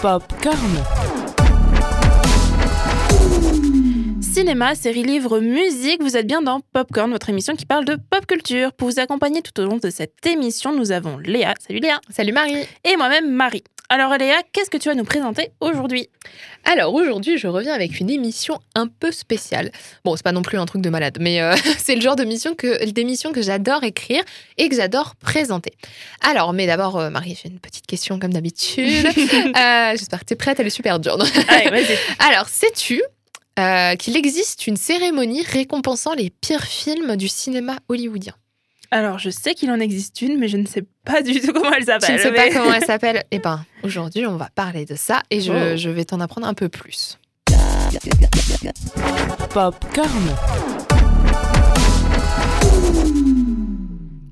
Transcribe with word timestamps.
Popcorn. 0.00 0.56
Cinéma, 4.22 4.74
série, 4.74 5.02
livre, 5.02 5.40
musique, 5.40 6.02
vous 6.02 6.16
êtes 6.16 6.26
bien 6.26 6.40
dans 6.40 6.60
Popcorn, 6.72 7.10
votre 7.10 7.28
émission 7.28 7.54
qui 7.54 7.66
parle 7.66 7.84
de 7.84 7.96
pop 7.96 8.24
culture. 8.26 8.72
Pour 8.72 8.88
vous 8.88 8.98
accompagner 8.98 9.42
tout 9.42 9.60
au 9.60 9.66
long 9.66 9.76
de 9.76 9.90
cette 9.90 10.24
émission, 10.26 10.74
nous 10.74 10.90
avons 10.90 11.18
Léa. 11.18 11.54
Salut 11.58 11.80
Léa. 11.80 12.00
Salut 12.08 12.32
Marie. 12.32 12.64
Et 12.84 12.96
moi-même 12.96 13.30
Marie. 13.30 13.64
Alors 13.92 14.16
Léa, 14.16 14.36
qu'est-ce 14.52 14.70
que 14.70 14.76
tu 14.76 14.88
vas 14.88 14.94
nous 14.94 15.02
présenter 15.02 15.50
aujourd'hui? 15.60 16.08
Alors 16.64 16.94
aujourd'hui, 16.94 17.38
je 17.38 17.48
reviens 17.48 17.74
avec 17.74 17.98
une 17.98 18.08
émission 18.08 18.60
un 18.76 18.86
peu 18.86 19.10
spéciale. 19.10 19.72
Bon, 20.04 20.14
c'est 20.14 20.22
pas 20.22 20.30
non 20.30 20.42
plus 20.42 20.58
un 20.58 20.64
truc 20.64 20.80
de 20.80 20.90
malade, 20.90 21.18
mais 21.20 21.40
euh, 21.40 21.56
c'est 21.78 21.96
le 21.96 22.00
genre 22.00 22.14
d'émission 22.14 22.54
que, 22.54 22.88
d'émission 22.88 23.32
que 23.32 23.42
j'adore 23.42 23.82
écrire 23.82 24.22
et 24.58 24.68
que 24.68 24.76
j'adore 24.76 25.16
présenter. 25.16 25.72
Alors, 26.20 26.52
mais 26.52 26.68
d'abord, 26.68 26.98
euh, 26.98 27.10
Marie, 27.10 27.36
j'ai 27.42 27.48
une 27.48 27.58
petite 27.58 27.88
question 27.88 28.20
comme 28.20 28.32
d'habitude. 28.32 29.08
Euh, 29.60 29.92
j'espère 29.92 30.20
que 30.20 30.26
tu 30.26 30.34
es 30.34 30.36
prête, 30.36 30.60
elle 30.60 30.66
est 30.66 30.70
super 30.70 31.00
dure. 31.00 31.18
Allez. 31.48 31.98
Alors, 32.18 32.48
sais-tu 32.48 33.02
qu'il 33.98 34.16
existe 34.16 34.66
une 34.66 34.76
cérémonie 34.76 35.42
récompensant 35.42 36.14
les 36.14 36.30
pires 36.30 36.64
films 36.64 37.16
du 37.16 37.28
cinéma 37.28 37.78
hollywoodien? 37.88 38.34
Alors, 38.92 39.18
je 39.20 39.30
sais 39.30 39.54
qu'il 39.54 39.70
en 39.70 39.78
existe 39.78 40.20
une, 40.20 40.36
mais 40.38 40.48
je 40.48 40.56
ne 40.56 40.66
sais 40.66 40.84
pas 41.04 41.22
du 41.22 41.40
tout 41.40 41.52
comment 41.52 41.70
elle 41.72 41.80
Tu 41.80 41.86
s'appelle. 41.86 42.16
ne 42.16 42.18
sais 42.20 42.30
mais- 42.32 42.48
pas 42.48 42.54
comment 42.54 42.72
elle 42.72 42.84
s'appelle 42.86 43.22
Eh 43.30 43.38
ben, 43.38 43.64
aujourd'hui, 43.84 44.26
on 44.26 44.36
va 44.36 44.48
parler 44.52 44.84
de 44.84 44.96
ça 44.96 45.22
et 45.30 45.40
je, 45.40 45.52
Oh. 45.52 45.76
je 45.76 45.88
vais 45.90 46.04
t'en 46.04 46.18
apprendre 46.20 46.46
un 46.48 46.54
peu 46.54 46.68
plus. 46.68 47.16
Popcorn. 49.52 50.08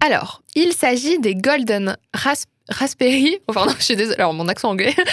Alors, 0.05 0.43
il 0.55 0.73
s'agit 0.73 1.19
des 1.19 1.35
Golden 1.35 1.97
Ras- 2.15 2.47
Raspberry, 2.69 3.39
oh, 3.49 3.53
pardon, 3.53 3.73
je 3.79 3.85
suis 3.85 3.97
désolée, 3.97 4.19
alors 4.19 4.35
mon 4.35 4.49
accent 4.49 4.71
anglais, 4.71 4.95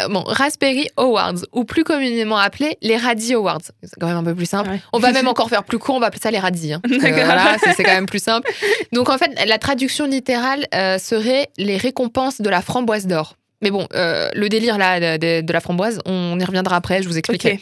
Euh, 0.00 0.08
bon, 0.08 0.24
Raspberry 0.26 0.88
Awards, 0.96 1.36
ou 1.52 1.64
plus 1.64 1.84
communément 1.84 2.36
appelés 2.36 2.76
les 2.82 2.96
Radis 2.96 3.34
Awards. 3.34 3.60
C'est 3.82 3.98
quand 4.00 4.08
même 4.08 4.16
un 4.16 4.24
peu 4.24 4.34
plus 4.34 4.46
simple. 4.46 4.70
Ouais. 4.70 4.80
On 4.92 4.98
va 4.98 5.12
même 5.12 5.28
encore 5.28 5.48
faire 5.48 5.62
plus 5.62 5.78
court, 5.78 5.94
on 5.94 6.00
va 6.00 6.06
appeler 6.06 6.20
ça 6.20 6.30
les 6.32 6.38
Radis. 6.40 6.72
hein. 6.72 6.80
D'accord. 6.88 7.24
voilà, 7.24 7.56
c'est 7.76 7.84
quand 7.84 7.94
même 7.94 8.06
plus 8.06 8.22
simple. 8.22 8.50
Donc 8.92 9.08
en 9.08 9.18
fait, 9.18 9.30
la 9.46 9.58
traduction 9.58 10.06
littérale 10.06 10.66
euh, 10.74 10.98
serait 10.98 11.48
les 11.58 11.76
récompenses 11.76 12.40
de 12.40 12.48
la 12.50 12.60
framboise 12.60 13.06
d'or. 13.06 13.36
Mais 13.62 13.70
bon, 13.70 13.86
euh, 13.94 14.28
le 14.34 14.48
délire 14.48 14.76
là 14.76 15.16
de, 15.16 15.52
la 15.52 15.60
framboise, 15.60 16.00
on 16.04 16.38
y 16.38 16.44
reviendra 16.44 16.76
après, 16.76 17.02
je 17.02 17.08
vous 17.08 17.16
expliquerai. 17.16 17.60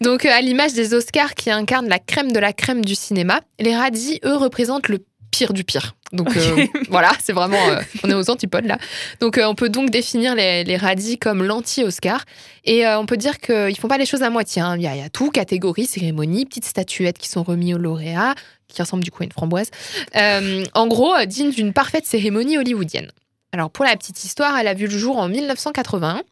Donc, 0.00 0.24
euh, 0.26 0.30
à 0.30 0.40
l'image 0.40 0.74
des 0.74 0.94
Oscars 0.94 1.34
qui 1.34 1.50
incarnent 1.50 1.88
la 1.88 1.98
crème 1.98 2.30
de 2.30 2.38
la 2.38 2.52
crème 2.52 2.84
du 2.84 2.94
cinéma, 2.94 3.40
les 3.58 3.74
radis, 3.74 4.20
eux, 4.24 4.36
représentent 4.36 4.88
le 4.88 4.98
pire 5.34 5.52
du 5.52 5.64
pire. 5.64 5.96
Donc 6.12 6.36
euh, 6.36 6.66
voilà, 6.90 7.10
c'est 7.20 7.32
vraiment, 7.32 7.68
euh, 7.70 7.80
on 8.04 8.10
est 8.10 8.14
aux 8.14 8.30
antipodes 8.30 8.66
là. 8.66 8.78
Donc 9.18 9.36
euh, 9.36 9.46
on 9.46 9.56
peut 9.56 9.68
donc 9.68 9.90
définir 9.90 10.36
les, 10.36 10.62
les 10.62 10.76
radis 10.76 11.18
comme 11.18 11.42
l'anti-Oscar. 11.42 12.24
Et 12.64 12.86
on 12.86 13.04
peut 13.04 13.16
dire 13.16 13.40
qu'ils 13.40 13.76
font 13.76 13.88
pas 13.88 13.98
les 13.98 14.06
choses 14.06 14.22
à 14.22 14.30
moitié. 14.30 14.62
hein. 14.62 14.76
Il, 14.76 14.82
y 14.82 14.86
a, 14.86 14.94
il 14.94 15.00
y 15.00 15.04
a 15.04 15.10
tout, 15.10 15.30
catégorie, 15.30 15.86
cérémonie, 15.86 16.46
petites 16.46 16.64
statuettes 16.64 17.18
qui 17.18 17.28
sont 17.28 17.42
remises 17.42 17.74
aux 17.74 17.78
lauréats, 17.78 18.34
qui 18.68 18.80
ressemblent 18.80 19.02
du 19.04 19.10
coup 19.10 19.22
à 19.22 19.26
une 19.26 19.32
framboise. 19.32 19.70
En 20.14 20.86
gros, 20.86 21.12
digne 21.26 21.50
d'une 21.50 21.72
parfaite 21.72 22.06
cérémonie 22.06 22.56
hollywoodienne. 22.56 23.10
Alors 23.52 23.70
pour 23.70 23.84
la 23.84 23.96
petite 23.96 24.22
histoire, 24.24 24.56
elle 24.56 24.68
a 24.68 24.74
vu 24.74 24.86
le 24.86 24.96
jour 24.96 25.18
en 25.18 25.28
1981. 25.28 26.22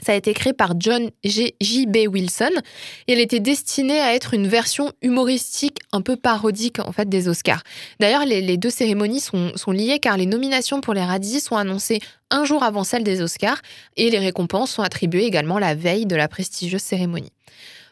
Ça 0.00 0.12
a 0.12 0.14
été 0.14 0.32
créé 0.32 0.52
par 0.52 0.74
John 0.78 1.10
G. 1.24 1.56
J.B. 1.60 2.06
Wilson 2.08 2.50
et 3.08 3.12
elle 3.14 3.20
était 3.20 3.40
destinée 3.40 4.00
à 4.00 4.14
être 4.14 4.32
une 4.34 4.46
version 4.46 4.92
humoristique 5.02 5.78
un 5.92 6.02
peu 6.02 6.16
parodique 6.16 6.78
en 6.78 6.92
fait 6.92 7.08
des 7.08 7.28
Oscars. 7.28 7.62
D'ailleurs, 7.98 8.24
les, 8.24 8.40
les 8.40 8.56
deux 8.56 8.70
cérémonies 8.70 9.20
sont, 9.20 9.52
sont 9.56 9.72
liées 9.72 9.98
car 9.98 10.16
les 10.16 10.26
nominations 10.26 10.80
pour 10.80 10.94
les 10.94 11.02
radis 11.02 11.40
sont 11.40 11.56
annoncées 11.56 12.00
un 12.30 12.44
jour 12.44 12.62
avant 12.62 12.84
celles 12.84 13.04
des 13.04 13.22
Oscars 13.22 13.60
et 13.96 14.10
les 14.10 14.18
récompenses 14.18 14.70
sont 14.72 14.82
attribuées 14.82 15.24
également 15.24 15.58
la 15.58 15.74
veille 15.74 16.06
de 16.06 16.14
la 16.14 16.28
prestigieuse 16.28 16.82
cérémonie. 16.82 17.32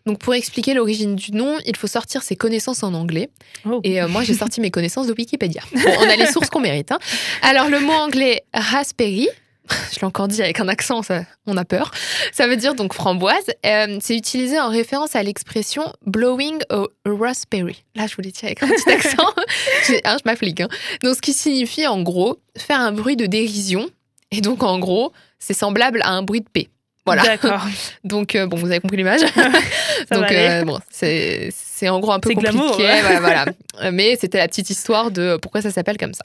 Donc 0.07 0.21
pour 0.21 0.35
expliquer 0.35 0.73
l'origine 0.75 1.17
du 1.17 1.33
nom, 1.33 1.57
il 1.67 1.75
faut 1.77 1.89
sortir 1.89 2.23
ses 2.23 2.37
connaissances 2.37 2.85
en 2.85 2.95
anglais. 2.95 3.29
Oh. 3.69 3.81
Et 3.83 4.01
euh, 4.01 4.07
moi, 4.07 4.23
j'ai 4.23 4.35
sorti 4.35 4.61
mes 4.61 4.71
connaissances 4.71 5.09
de 5.09 5.15
Wikipédia. 5.19 5.63
Bon, 5.73 5.81
on 5.99 6.09
a 6.09 6.15
les 6.15 6.27
sources 6.27 6.49
qu'on 6.49 6.61
mérite. 6.61 6.93
hein. 6.93 6.99
Alors, 7.43 7.69
le 7.69 7.81
mot 7.81 7.93
anglais 7.93 8.45
raspberry, 8.55 9.29
je 9.93 10.01
l'ai 10.01 10.05
encore 10.05 10.29
dit 10.29 10.43
avec 10.43 10.61
un 10.61 10.69
accent, 10.69 11.03
ça, 11.03 11.23
on 11.47 11.57
a 11.57 11.65
peur. 11.65 11.91
Ça 12.33 12.47
veut 12.47 12.57
dire 12.57 12.75
donc 12.75 12.93
framboise. 12.95 13.45
Euh, 13.65 13.99
c'est 14.01 14.17
utilisé 14.17 14.59
en 14.61 14.69
référence 14.69 15.17
à 15.17 15.23
l'expression 15.23 15.93
blowing 16.07 16.59
a 16.71 16.85
raspberry. 17.05 17.85
Là, 17.95 18.07
je 18.07 18.17
vous 18.17 18.23
l'ai 18.23 18.33
dit 18.33 18.45
avec 18.45 18.63
un 18.63 18.69
petit 18.69 18.91
accent. 18.93 19.27
Hein, 19.37 20.17
je 20.19 20.23
m'applique. 20.25 20.61
hein. 20.61 20.69
Donc, 21.03 21.17
ce 21.17 21.21
qui 21.21 21.33
signifie 21.33 21.87
en 21.87 22.03
gros 22.03 22.39
faire 22.57 22.81
un 22.81 22.93
bruit 22.93 23.17
de 23.17 23.27
dérision. 23.27 23.89
Et 24.31 24.41
donc, 24.41 24.63
en 24.63 24.79
gros, 24.79 25.13
c'est 25.39 25.55
semblable 25.55 26.01
à 26.03 26.11
un 26.11 26.23
bruit 26.23 26.41
de 26.41 26.49
paix. 26.49 26.69
Voilà. 27.07 27.23
D'accord. 27.23 27.63
Donc, 28.05 28.35
euh, 28.35 28.47
bon, 28.47 28.57
vous 28.57 28.67
avez 28.67 28.81
compris 28.81 28.97
l'image. 28.97 29.21
Donc, 30.11 30.31
euh, 30.31 30.65
bon, 30.65 30.79
c'est 30.91 31.53
en 31.89 32.01
gros 32.01 32.13
un 32.13 32.21
peu 32.21 32.31
compliqué. 32.31 32.53
glamour, 32.53 32.79
ouais. 32.79 33.21
voilà. 33.21 33.47
Mais 33.93 34.17
c'était 34.21 34.39
la 34.39 34.49
petite 34.49 34.69
histoire 34.71 35.11
de 35.11 35.39
pourquoi 35.41 35.63
ça 35.63 35.71
s'appelle 35.71 35.99
comme 35.99 36.15
ça. 36.15 36.25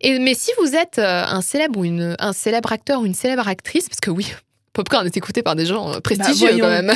Et, 0.00 0.18
mais 0.18 0.34
si 0.34 0.50
vous 0.58 0.74
êtes 0.74 0.98
euh, 0.98 1.24
un 1.24 1.42
célèbre 1.42 1.78
ou 1.78 1.84
une, 1.84 2.16
un 2.18 2.32
célèbre 2.32 2.72
acteur 2.72 3.00
ou 3.00 3.06
une 3.06 3.14
célèbre 3.14 3.46
actrice, 3.46 3.88
parce 3.88 4.00
que 4.00 4.10
oui, 4.10 4.32
Popcorn 4.72 5.06
est 5.06 5.16
écouté 5.16 5.42
par 5.42 5.54
des 5.54 5.66
gens 5.66 6.00
prestigieux 6.00 6.48
voyons. 6.48 6.64
quand 6.64 6.70
même. 6.70 6.94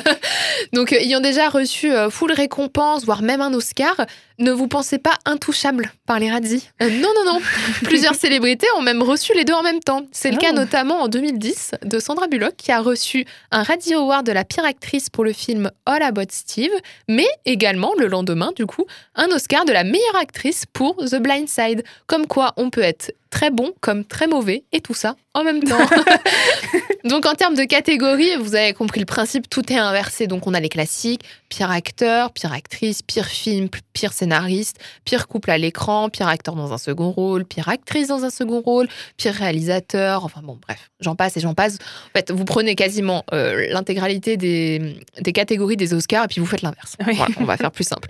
Donc, 0.72 0.92
ayant 0.92 1.20
déjà 1.20 1.48
reçu 1.48 1.91
full 2.10 2.32
récompense, 2.32 3.04
voire 3.04 3.22
même 3.22 3.41
un 3.41 3.53
Oscar, 3.54 3.94
ne 4.40 4.50
vous 4.52 4.66
pensez 4.68 4.98
pas 4.98 5.14
intouchable 5.24 5.92
par 6.06 6.18
les 6.18 6.30
radis. 6.30 6.68
Euh, 6.82 6.90
non, 6.90 7.08
non, 7.24 7.34
non. 7.34 7.40
Plusieurs 7.84 8.14
célébrités 8.14 8.66
ont 8.76 8.82
même 8.82 9.02
reçu 9.02 9.32
les 9.34 9.44
deux 9.44 9.52
en 9.54 9.62
même 9.62 9.80
temps. 9.80 10.06
C'est 10.12 10.30
le 10.30 10.36
cas 10.38 10.48
Oh. 10.52 10.56
notamment 10.56 11.02
en 11.02 11.08
2010 11.08 11.72
de 11.84 11.98
Sandra 12.00 12.26
Bullock 12.26 12.56
qui 12.56 12.72
a 12.72 12.80
reçu 12.80 13.24
un 13.52 13.62
Radio 13.62 14.00
Award 14.00 14.26
de 14.26 14.32
la 14.32 14.44
pire 14.44 14.64
actrice 14.64 15.10
pour 15.10 15.24
le 15.24 15.32
film 15.32 15.70
All 15.86 16.02
About 16.02 16.22
Steve, 16.30 16.72
mais 17.08 17.26
également 17.44 17.92
le 17.98 18.06
lendemain, 18.08 18.50
du 18.56 18.66
coup, 18.66 18.86
un 19.14 19.28
Oscar 19.28 19.64
de 19.64 19.72
la 19.72 19.84
meilleure 19.84 20.16
actrice 20.20 20.64
pour 20.72 20.96
The 20.96 21.16
Blind 21.16 21.48
Side. 21.48 21.84
Comme 22.06 22.26
quoi, 22.26 22.52
on 22.56 22.70
peut 22.70 22.80
être 22.82 23.12
très 23.30 23.50
bon 23.50 23.72
comme 23.80 24.04
très 24.04 24.26
mauvais 24.26 24.64
et 24.72 24.80
tout 24.80 24.94
ça 24.94 25.14
en 25.34 25.44
même 25.44 25.62
temps. 25.62 25.78
Donc 27.04 27.26
en 27.26 27.34
termes 27.34 27.54
de 27.54 27.64
catégorie, 27.64 28.36
vous 28.40 28.56
avez 28.56 28.72
compris 28.72 28.98
le 29.00 29.06
principe, 29.06 29.48
tout 29.48 29.72
est 29.72 29.76
inversé. 29.78 30.26
Donc 30.26 30.46
on 30.48 30.54
a 30.54 30.60
les 30.60 30.68
classiques, 30.68 31.22
pire 31.48 31.70
acteur, 31.70 32.32
pire 32.32 32.52
actrice, 32.52 33.02
pire 33.02 33.26
film, 33.26 33.68
pire 33.92 34.12
scénariste, 34.30 34.78
pire 35.04 35.26
couple 35.26 35.50
à 35.50 35.58
l'écran, 35.58 36.08
pire 36.08 36.28
acteur 36.28 36.54
dans 36.54 36.72
un 36.72 36.78
second 36.78 37.10
rôle, 37.10 37.44
pire 37.44 37.68
actrice 37.68 38.08
dans 38.08 38.24
un 38.24 38.30
second 38.30 38.60
rôle, 38.60 38.88
pire 39.16 39.34
réalisateur, 39.34 40.24
enfin 40.24 40.41
bon 40.42 40.58
bref, 40.66 40.91
j'en 41.00 41.16
passe 41.16 41.36
et 41.36 41.41
j'en 41.41 41.54
passe. 41.54 41.74
En 41.74 42.18
fait, 42.18 42.30
vous 42.30 42.44
prenez 42.44 42.74
quasiment 42.76 43.24
euh, 43.32 43.66
l'intégralité 43.70 44.36
des, 44.36 44.96
des 45.20 45.32
catégories 45.32 45.76
des 45.76 45.94
Oscars 45.94 46.24
et 46.24 46.28
puis 46.28 46.41
vous 46.41 46.46
faites 46.46 46.62
l'inverse. 46.62 46.96
Oui. 47.06 47.14
Voilà, 47.16 47.34
on 47.41 47.44
va 47.44 47.56
faire 47.56 47.72
plus 47.72 47.84
simple. 47.84 48.08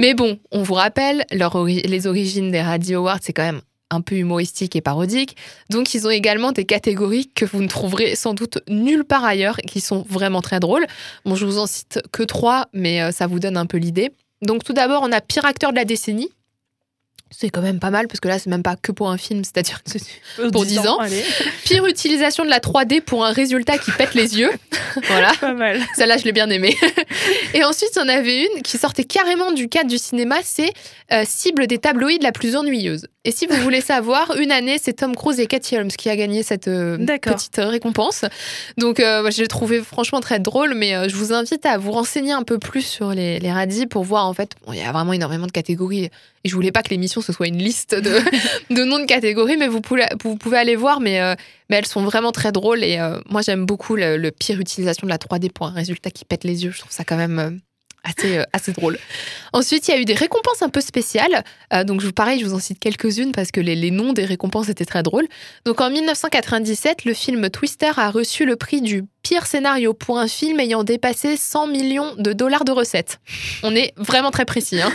Mais 0.00 0.14
bon, 0.14 0.38
on 0.50 0.62
vous 0.62 0.74
rappelle, 0.74 1.24
leur 1.30 1.54
ori- 1.54 1.82
les 1.82 2.06
origines 2.06 2.50
des 2.50 2.62
Radio 2.62 2.98
Awards, 3.00 3.18
c'est 3.22 3.32
quand 3.32 3.44
même 3.44 3.60
un 3.92 4.00
peu 4.02 4.14
humoristique 4.16 4.76
et 4.76 4.80
parodique. 4.80 5.36
Donc, 5.68 5.94
ils 5.94 6.06
ont 6.06 6.10
également 6.10 6.52
des 6.52 6.64
catégories 6.64 7.28
que 7.34 7.44
vous 7.44 7.60
ne 7.60 7.66
trouverez 7.66 8.14
sans 8.14 8.34
doute 8.34 8.58
nulle 8.68 9.04
part 9.04 9.24
ailleurs 9.24 9.58
et 9.58 9.66
qui 9.66 9.80
sont 9.80 10.04
vraiment 10.08 10.42
très 10.42 10.60
drôles. 10.60 10.86
Bon, 11.24 11.34
je 11.34 11.44
vous 11.44 11.58
en 11.58 11.66
cite 11.66 12.00
que 12.12 12.22
trois, 12.22 12.66
mais 12.72 13.02
euh, 13.02 13.10
ça 13.10 13.26
vous 13.26 13.40
donne 13.40 13.56
un 13.56 13.66
peu 13.66 13.78
l'idée. 13.78 14.12
Donc, 14.42 14.64
tout 14.64 14.72
d'abord, 14.72 15.02
on 15.02 15.12
a 15.12 15.20
pire 15.20 15.44
acteur 15.44 15.70
de 15.70 15.76
la 15.76 15.84
décennie. 15.84 16.30
C'est 17.32 17.48
quand 17.48 17.62
même 17.62 17.78
pas 17.78 17.90
mal 17.90 18.08
parce 18.08 18.18
que 18.18 18.26
là, 18.26 18.40
c'est 18.40 18.50
même 18.50 18.64
pas 18.64 18.74
que 18.74 18.90
pour 18.90 19.08
un 19.08 19.16
film, 19.16 19.44
c'est-à-dire 19.44 19.80
Pour 20.50 20.66
10 20.66 20.80
ans. 20.80 20.98
Allez, 20.98 21.24
pire 21.64 21.86
utilisation 21.86 22.44
de 22.44 22.50
la 22.50 22.58
3D 22.58 23.02
pour 23.02 23.24
un 23.24 23.30
résultat 23.30 23.78
qui 23.78 23.92
pète 23.92 24.14
les 24.14 24.36
yeux. 24.38 24.50
voilà. 25.04 25.32
pas 25.40 25.54
mal. 25.54 25.80
Celle-là, 25.94 26.16
je 26.16 26.24
l'ai 26.24 26.32
bien 26.32 26.50
aimée. 26.50 26.76
Et 27.54 27.62
ensuite, 27.62 27.90
il 27.94 27.98
y 28.00 28.02
en 28.02 28.08
avait 28.08 28.46
une 28.46 28.62
qui 28.62 28.78
sortait 28.78 29.04
carrément 29.04 29.52
du 29.52 29.68
cadre 29.68 29.88
du 29.88 29.98
cinéma, 29.98 30.38
c'est 30.42 30.72
euh, 31.12 31.22
cible 31.24 31.68
des 31.68 31.78
tabloïds 31.78 32.18
la 32.20 32.32
plus 32.32 32.56
ennuyeuse. 32.56 33.06
Et 33.24 33.32
si 33.32 33.46
vous 33.46 33.56
voulez 33.62 33.82
savoir, 33.82 34.34
une 34.38 34.50
année, 34.50 34.78
c'est 34.80 34.94
Tom 34.94 35.14
Cruise 35.14 35.40
et 35.40 35.46
Katie 35.46 35.76
Holmes 35.76 35.88
qui 35.90 36.08
a 36.08 36.16
gagné 36.16 36.42
cette 36.42 36.68
euh, 36.68 36.96
petite 37.20 37.58
euh, 37.58 37.68
récompense. 37.68 38.24
Donc, 38.78 38.98
euh, 38.98 39.28
l'ai 39.28 39.48
trouvé 39.48 39.80
franchement 39.80 40.20
très 40.20 40.40
drôle, 40.40 40.74
mais 40.74 40.94
euh, 40.94 41.08
je 41.08 41.16
vous 41.16 41.32
invite 41.32 41.66
à 41.66 41.76
vous 41.76 41.92
renseigner 41.92 42.32
un 42.32 42.42
peu 42.42 42.58
plus 42.58 42.82
sur 42.82 43.10
les, 43.10 43.38
les 43.38 43.52
radis 43.52 43.86
pour 43.86 44.04
voir, 44.04 44.26
en 44.26 44.32
fait, 44.32 44.52
bon, 44.66 44.72
il 44.72 44.78
y 44.78 44.82
a 44.82 44.92
vraiment 44.92 45.12
énormément 45.12 45.46
de 45.46 45.52
catégories. 45.52 46.04
Et 46.44 46.48
je 46.48 46.54
voulais 46.54 46.72
pas 46.72 46.82
que 46.82 46.88
l'émission, 46.88 47.20
ce 47.20 47.32
soit 47.32 47.48
une 47.48 47.58
liste 47.58 47.94
de, 47.94 48.20
de 48.74 48.84
noms 48.84 48.98
de 48.98 49.04
catégories, 49.04 49.58
mais 49.58 49.68
vous 49.68 49.82
pouvez, 49.82 50.06
vous 50.24 50.36
pouvez 50.36 50.56
aller 50.56 50.76
voir, 50.76 51.00
mais, 51.00 51.20
mais 51.68 51.76
elles 51.76 51.86
sont 51.86 52.02
vraiment 52.02 52.32
très 52.32 52.52
drôles. 52.52 52.82
Et 52.82 52.98
moi, 53.28 53.42
j'aime 53.42 53.66
beaucoup 53.66 53.96
le, 53.96 54.16
le 54.16 54.30
pire 54.30 54.58
utilisation 54.58 55.06
de 55.06 55.10
la 55.10 55.18
3D 55.18 55.50
pour 55.50 55.66
un 55.66 55.72
résultat 55.72 56.10
qui 56.10 56.24
pète 56.24 56.44
les 56.44 56.64
yeux. 56.64 56.70
Je 56.70 56.78
trouve 56.78 56.92
ça 56.92 57.04
quand 57.04 57.18
même 57.18 57.60
assez, 58.04 58.38
euh, 58.38 58.44
assez 58.52 58.72
drôle. 58.72 58.98
Ensuite, 59.52 59.88
il 59.88 59.90
y 59.92 59.94
a 59.94 60.00
eu 60.00 60.04
des 60.04 60.14
récompenses 60.14 60.62
un 60.62 60.68
peu 60.68 60.80
spéciales. 60.80 61.44
Euh, 61.72 61.84
donc, 61.84 62.00
je 62.00 62.06
vous 62.06 62.12
pareil, 62.12 62.40
je 62.40 62.46
vous 62.46 62.54
en 62.54 62.58
cite 62.58 62.78
quelques-unes 62.78 63.32
parce 63.32 63.50
que 63.50 63.60
les, 63.60 63.74
les 63.74 63.90
noms 63.90 64.12
des 64.12 64.24
récompenses 64.24 64.68
étaient 64.68 64.84
très 64.84 65.02
drôles. 65.02 65.26
Donc, 65.64 65.80
en 65.80 65.90
1997, 65.90 67.04
le 67.04 67.14
film 67.14 67.50
Twister 67.50 67.92
a 67.96 68.10
reçu 68.10 68.44
le 68.44 68.56
prix 68.56 68.80
du 68.80 69.04
pire 69.22 69.46
scénario 69.46 69.92
pour 69.92 70.18
un 70.18 70.28
film 70.28 70.60
ayant 70.60 70.82
dépassé 70.82 71.36
100 71.36 71.66
millions 71.66 72.14
de 72.16 72.32
dollars 72.32 72.64
de 72.64 72.72
recettes. 72.72 73.18
On 73.62 73.74
est 73.74 73.92
vraiment 73.96 74.30
très 74.30 74.44
précis. 74.46 74.80
hein. 74.80 74.92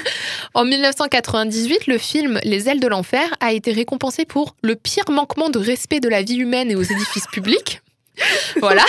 En 0.54 0.66
1998, 0.66 1.88
le 1.88 1.98
film 1.98 2.40
Les 2.44 2.69
ailes 2.69 2.80
de 2.80 2.88
l'enfer 2.88 3.36
a 3.40 3.54
été 3.54 3.72
récompensé 3.72 4.25
pour 4.25 4.56
le 4.63 4.75
pire 4.75 5.06
manquement 5.10 5.50
de 5.50 5.60
respect 5.60 6.00
de 6.00 6.10
la 6.10 6.24
vie 6.24 6.38
humaine 6.38 6.72
et 6.72 6.75
aux 6.75 6.81
édifices 6.81 7.28
publics. 7.31 7.81
Voilà. 8.62 8.85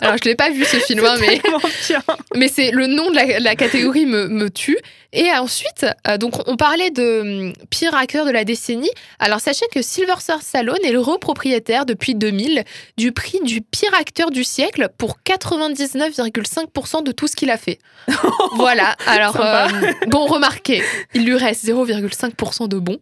Alors, 0.00 0.16
je 0.22 0.28
l'ai 0.28 0.34
pas 0.34 0.50
vu 0.50 0.64
ce 0.64 0.76
film, 0.76 1.04
hein, 1.04 1.16
mais 1.20 1.40
mais 2.34 2.48
c'est 2.48 2.70
le 2.70 2.86
nom 2.86 3.10
de 3.10 3.16
la, 3.16 3.40
la 3.40 3.56
catégorie 3.56 4.06
me, 4.06 4.28
me 4.28 4.50
tue. 4.50 4.78
Et 5.12 5.30
ensuite, 5.32 5.86
euh, 6.06 6.18
donc 6.18 6.34
on 6.46 6.56
parlait 6.56 6.90
de 6.90 7.20
hum, 7.48 7.52
pire 7.70 7.94
acteur 7.94 8.26
de 8.26 8.30
la 8.30 8.44
décennie. 8.44 8.90
Alors 9.18 9.40
sachez 9.40 9.64
que 9.72 9.80
Sylvester 9.80 10.34
Stallone 10.42 10.84
est 10.84 10.92
le 10.92 11.00
repropriétaire 11.00 11.86
depuis 11.86 12.14
2000 12.14 12.62
du 12.98 13.12
prix 13.12 13.40
du 13.42 13.62
pire 13.62 13.94
acteur 13.98 14.30
du 14.30 14.44
siècle 14.44 14.88
pour 14.98 15.16
99,5% 15.24 17.04
de 17.04 17.12
tout 17.12 17.26
ce 17.26 17.36
qu'il 17.36 17.50
a 17.50 17.56
fait. 17.56 17.78
voilà. 18.56 18.96
Alors 19.06 19.40
euh, 19.40 19.68
bon, 20.08 20.26
remarquez, 20.26 20.82
il 21.14 21.24
lui 21.24 21.36
reste 21.36 21.64
0,5% 21.64 22.68
de 22.68 22.78
bon. 22.78 22.98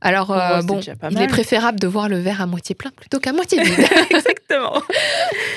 Alors 0.00 0.30
euh, 0.30 0.50
Oh, 0.50 0.56
c'est 0.60 0.66
bon, 0.66 0.80
pas 0.98 1.08
il 1.10 1.20
est 1.20 1.26
préférable 1.26 1.78
de 1.78 1.86
voir 1.86 2.08
le 2.08 2.18
verre 2.18 2.40
à 2.40 2.46
moitié 2.46 2.74
plein 2.74 2.90
plutôt 2.90 3.18
qu'à 3.18 3.32
moitié 3.32 3.62
vide. 3.62 3.86
Exactement. 4.10 4.82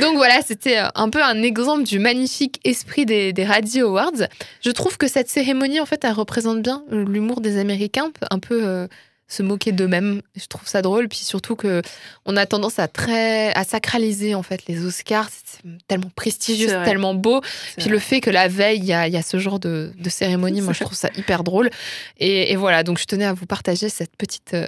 Donc 0.02 0.16
voilà, 0.16 0.42
c'était 0.42 0.80
euh, 0.80 0.88
un 0.96 1.10
peu 1.10 1.24
un 1.24 1.42
exemple 1.44 1.84
du 1.84 2.00
magnifique 2.00 2.60
esprit 2.64 3.06
des, 3.06 3.34
des 3.34 3.46
Radio 3.46 3.90
Awards. 3.90 4.28
Je 4.62 4.72
trouve 4.72 4.98
que 4.98 5.08
cette 5.08 5.30
cérémonie, 5.30 5.80
en 5.80 5.86
fait, 5.86 6.04
elle 6.04 6.14
représente 6.14 6.62
bien 6.62 6.84
euh, 6.92 7.06
l'humour 7.06 7.42
des 7.42 7.58
Américains, 7.58 8.12
un 8.30 8.40
peu 8.40 8.66
euh, 8.66 8.88
se 9.28 9.44
moquer 9.44 9.72
d'eux-mêmes. 9.72 10.22
Je 10.36 10.46
trouve 10.48 10.68
ça 10.68 10.82
drôle, 10.82 11.08
puis 11.08 11.20
surtout 11.20 11.56
que 11.56 11.82
on 12.26 12.38
a 12.38 12.46
tendance 12.46 12.80
à 12.80 12.88
très 12.88 13.54
à 13.54 13.64
sacraliser 13.64 14.36
en 14.36 14.44
fait 14.44 14.68
les 14.68 14.86
Oscars. 14.86 15.30
C'est 15.30 15.64
tellement 15.88 16.12
prestigieux, 16.16 16.68
C'est 16.68 16.84
tellement 16.84 17.14
beau. 17.14 17.42
Puis 17.42 17.86
vrai. 17.86 17.92
le 17.92 18.00
fait 18.00 18.22
que 18.22 18.30
la 18.30 18.48
veille, 18.48 18.80
il 18.80 18.86
y 18.86 18.94
a, 18.94 19.08
il 19.08 19.14
y 19.14 19.18
a 19.18 19.22
ce 19.22 19.38
genre 19.38 19.60
de, 19.60 19.92
de 19.98 20.10
cérémonie, 20.10 20.62
moi, 20.62 20.74
je 20.74 20.84
trouve 20.84 20.98
ça 20.98 21.10
hyper 21.18 21.44
drôle. 21.44 21.70
Et, 22.18 22.52
et 22.52 22.56
voilà, 22.56 22.84
donc 22.84 23.00
je 23.00 23.06
tenais 23.06 23.26
à 23.26 23.34
vous 23.34 23.46
partager 23.46 23.90
cette 23.90 24.16
petite, 24.16 24.54
euh, 24.54 24.68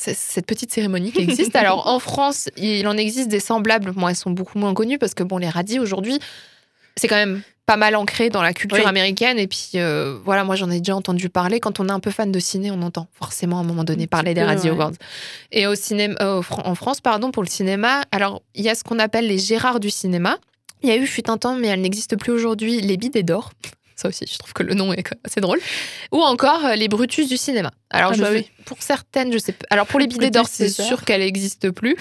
cette 0.00 0.46
petite 0.46 0.72
cérémonie 0.72 1.12
qui 1.12 1.20
existe. 1.20 1.54
Alors, 1.56 1.86
en 1.86 1.98
France, 1.98 2.48
il 2.56 2.86
en 2.88 2.96
existe 2.96 3.28
des 3.28 3.40
semblables. 3.40 3.92
Moi, 3.96 4.10
elles 4.10 4.16
sont 4.16 4.30
beaucoup 4.30 4.58
moins 4.58 4.74
connues 4.74 4.98
parce 4.98 5.14
que, 5.14 5.22
bon, 5.22 5.38
les 5.38 5.48
radis, 5.48 5.78
aujourd'hui, 5.78 6.18
c'est 6.96 7.08
quand 7.08 7.16
même 7.16 7.42
pas 7.66 7.76
mal 7.76 7.94
ancré 7.94 8.30
dans 8.30 8.42
la 8.42 8.52
culture 8.52 8.78
Oui. 8.82 8.88
américaine. 8.88 9.38
Et 9.38 9.46
puis, 9.46 9.72
euh, 9.76 10.18
voilà, 10.24 10.42
moi, 10.44 10.56
j'en 10.56 10.70
ai 10.70 10.78
déjà 10.78 10.96
entendu 10.96 11.28
parler. 11.28 11.60
Quand 11.60 11.78
on 11.78 11.88
est 11.88 11.92
un 11.92 12.00
peu 12.00 12.10
fan 12.10 12.32
de 12.32 12.38
ciné, 12.40 12.70
on 12.70 12.82
entend 12.82 13.06
forcément 13.12 13.58
à 13.58 13.60
un 13.60 13.64
moment 13.64 13.84
donné 13.84 14.06
parler 14.06 14.34
des 14.34 14.42
Radio 14.42 14.72
ouais. 14.72 14.80
Awards. 14.80 14.92
Et 15.52 15.66
au 15.66 15.74
cinéma, 15.74 16.14
euh, 16.20 16.42
en 16.64 16.74
France, 16.74 17.00
pardon, 17.00 17.30
pour 17.30 17.42
le 17.44 17.48
cinéma, 17.48 18.02
alors, 18.10 18.42
il 18.54 18.64
y 18.64 18.68
a 18.68 18.74
ce 18.74 18.82
qu'on 18.82 18.98
appelle 18.98 19.28
les 19.28 19.38
Gérards 19.38 19.78
du 19.80 19.90
cinéma. 19.90 20.38
Il 20.82 20.88
y 20.88 20.92
a 20.92 20.96
eu, 20.96 21.06
fut 21.06 21.28
un 21.30 21.36
temps, 21.36 21.54
mais 21.54 21.68
elle 21.68 21.82
n'existe 21.82 22.16
plus 22.16 22.32
aujourd'hui, 22.32 22.80
les 22.80 22.96
Bidets 22.96 23.22
d'or. 23.22 23.52
Ça 23.94 24.08
aussi, 24.08 24.24
je 24.26 24.38
trouve 24.38 24.54
que 24.54 24.62
le 24.62 24.72
nom 24.72 24.94
est 24.94 25.04
assez 25.24 25.42
drôle. 25.42 25.60
Ou 26.10 26.22
encore 26.22 26.64
euh, 26.64 26.74
les 26.74 26.88
Brutus 26.88 27.28
du 27.28 27.36
cinéma. 27.36 27.70
Alors, 27.90 28.12
Ah 28.12 28.16
je 28.16 28.22
bah 28.22 28.28
oui. 28.32 28.48
Pour 28.70 28.84
certaines, 28.84 29.32
je 29.32 29.38
sais 29.38 29.50
pas. 29.50 29.66
Alors, 29.70 29.84
pour 29.84 29.98
les 29.98 30.06
Bidets 30.06 30.30
d'or, 30.30 30.46
c'est 30.48 30.68
sûr 30.68 31.04
qu'elle 31.04 31.22
n'existe 31.22 31.72
plus. 31.72 31.96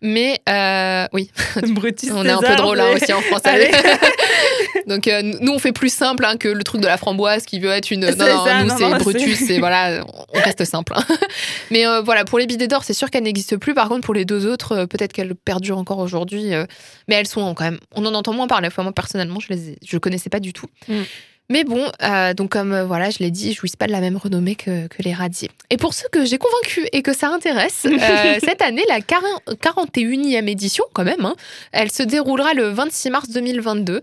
Mais 0.00 0.40
euh, 0.48 1.06
oui, 1.12 1.30
Brutus 1.68 2.10
on 2.14 2.24
est 2.24 2.30
un 2.30 2.40
peu 2.40 2.56
drôle 2.56 2.80
hein, 2.80 2.92
mais- 2.94 3.02
aussi 3.02 3.12
en. 3.12 3.20
Allez. 3.44 3.70
Donc, 4.86 5.06
euh, 5.06 5.20
nous, 5.42 5.52
on 5.52 5.58
fait 5.58 5.72
plus 5.72 5.92
simple 5.92 6.24
hein, 6.24 6.38
que 6.38 6.48
le 6.48 6.64
truc 6.64 6.80
de 6.80 6.86
la 6.86 6.96
framboise 6.96 7.44
qui 7.44 7.60
veut 7.60 7.68
être 7.68 7.90
une. 7.90 8.08
Non, 8.08 8.26
non, 8.26 8.44
ça, 8.46 8.64
nous, 8.64 8.70
c'est 8.70 8.88
Brutus, 9.04 9.38
c'est- 9.46 9.58
voilà, 9.58 10.02
on 10.32 10.38
reste 10.40 10.64
simple. 10.64 10.94
hein. 10.96 11.04
Mais 11.70 11.86
euh, 11.86 12.00
voilà, 12.00 12.24
pour 12.24 12.38
les 12.38 12.46
bidets 12.46 12.68
d'or, 12.68 12.84
c'est 12.84 12.94
sûr 12.94 13.10
qu'elles 13.10 13.24
n'existent 13.24 13.58
plus. 13.58 13.74
Par 13.74 13.90
contre, 13.90 14.06
pour 14.06 14.14
les 14.14 14.24
deux 14.24 14.46
autres, 14.46 14.86
peut-être 14.86 15.12
qu'elles 15.12 15.34
perdurent 15.34 15.76
encore 15.78 15.98
aujourd'hui. 15.98 16.52
mais 17.06 17.16
elles 17.16 17.28
sont 17.28 17.52
quand 17.52 17.64
même. 17.64 17.80
On 17.94 18.06
en 18.06 18.14
entend 18.14 18.32
moins 18.32 18.46
parler. 18.46 18.68
Enfin, 18.68 18.82
moi, 18.82 18.92
personnellement, 18.92 19.40
je 19.40 19.52
les 19.52 19.76
je 19.86 19.98
connaissais 19.98 20.30
pas 20.30 20.40
du 20.40 20.54
tout. 20.54 20.68
Mm. 20.88 21.02
Mais 21.50 21.64
bon, 21.64 21.86
euh, 22.02 22.32
donc 22.32 22.50
comme 22.50 22.72
euh, 22.72 22.84
voilà, 22.86 23.10
je 23.10 23.18
l'ai 23.18 23.30
dit, 23.30 23.50
ils 23.50 23.54
jouissent 23.54 23.76
pas 23.76 23.86
de 23.86 23.92
la 23.92 24.00
même 24.00 24.16
renommée 24.16 24.54
que, 24.54 24.86
que 24.86 25.02
les 25.02 25.12
radiers. 25.12 25.50
Et 25.68 25.76
pour 25.76 25.92
ceux 25.92 26.08
que 26.14 26.24
j'ai 26.24 26.38
convaincus 26.38 26.86
et 26.92 27.02
que 27.02 27.12
ça 27.12 27.28
intéresse, 27.28 27.86
euh, 27.90 28.38
cette 28.38 28.62
année, 28.62 28.84
la 28.88 29.00
40 29.00 29.42
41e 29.60 30.48
édition, 30.48 30.84
quand 30.92 31.04
même, 31.04 31.24
hein, 31.24 31.34
elle 31.72 31.90
se 31.90 32.04
déroulera 32.04 32.54
le 32.54 32.68
26 32.68 33.10
mars 33.10 33.30
2022. 33.30 34.00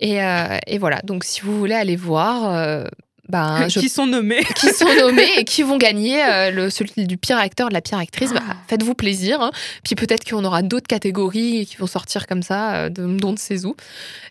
Et, 0.00 0.22
euh, 0.22 0.56
et 0.68 0.78
voilà, 0.78 1.00
donc 1.02 1.24
si 1.24 1.40
vous 1.40 1.58
voulez 1.58 1.74
aller 1.74 1.96
voir, 1.96 2.54
euh, 2.54 2.84
ben, 3.28 3.68
je 3.68 3.80
Qui 3.80 3.88
sont 3.88 4.06
nommés. 4.06 4.42
qui 4.56 4.68
sont 4.70 4.92
nommés 5.00 5.28
et 5.36 5.44
qui 5.44 5.62
vont 5.62 5.76
gagner 5.76 6.22
euh, 6.24 6.50
le, 6.50 6.70
celui 6.70 7.06
du 7.06 7.16
pire 7.16 7.38
acteur, 7.38 7.68
de 7.68 7.74
la 7.74 7.80
pire 7.80 7.98
actrice. 7.98 8.32
Bah, 8.32 8.40
Ah. 8.48 8.54
Faites-vous 8.68 8.94
plaisir. 8.94 9.40
hein. 9.42 9.50
Puis 9.84 9.94
peut-être 9.94 10.28
qu'on 10.28 10.44
aura 10.44 10.62
d'autres 10.62 10.86
catégories 10.86 11.66
qui 11.66 11.76
vont 11.76 11.86
sortir 11.86 12.26
comme 12.26 12.42
ça, 12.42 12.74
euh, 12.74 12.88
de, 12.88 13.06
dont 13.18 13.32
de 13.32 13.38
sais 13.38 13.64
où. 13.64 13.74